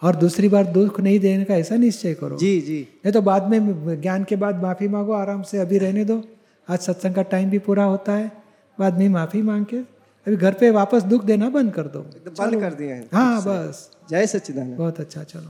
और 0.02 0.16
दूसरी 0.16 0.50
बार 0.50 0.66
दुख 0.66 1.00
नहीं 1.00 1.20
देने 1.20 1.44
का 1.44 1.56
ऐसा 1.56 1.76
निश्चय 1.76 2.14
करो। 2.14 2.38
जी 2.38 2.60
जी। 2.62 2.80
नहीं 3.06 3.14
तो 3.14 3.22
बाद 3.22 3.48
में 3.48 4.02
ज्ञान 4.02 4.24
के 4.24 4.36
बाद 4.36 4.62
माफ़ी 4.64 4.88
मांगो 4.88 5.14
आराम 5.14 5.42
से 5.42 5.58
अभी 5.58 5.78
रहने 5.78 6.06
दो। 6.06 6.22
आज 6.68 6.80
सत्संग 6.80 7.16
का 7.16 7.22
टाइम 7.22 7.50
भी 7.50 7.60
पूरा 7.60 7.84
होता 7.84 8.14
है 8.14 8.32
बाद 8.78 8.98
में 9.00 9.08
माफ़ी 9.10 9.42
मांग 9.42 9.66
के 9.66 9.78
अभी 9.78 10.36
घर 10.36 10.54
पे 10.54 10.70
वापस 10.72 11.04
दुख 11.04 11.24
देना 11.26 11.50
बंद 11.50 11.74
कर 11.74 11.88
दो। 11.88 12.00
बंद 12.00 12.60
कर 12.62 12.74
दिया 12.74 12.96
है। 12.96 13.08
हाँ। 13.14 13.42
बस। 13.42 13.90
जय 14.10 14.28
सच्चिदानंद। 14.28 14.78
बहुत 14.78 15.00
अच्छा 15.00 15.24
चलो। 15.24 15.48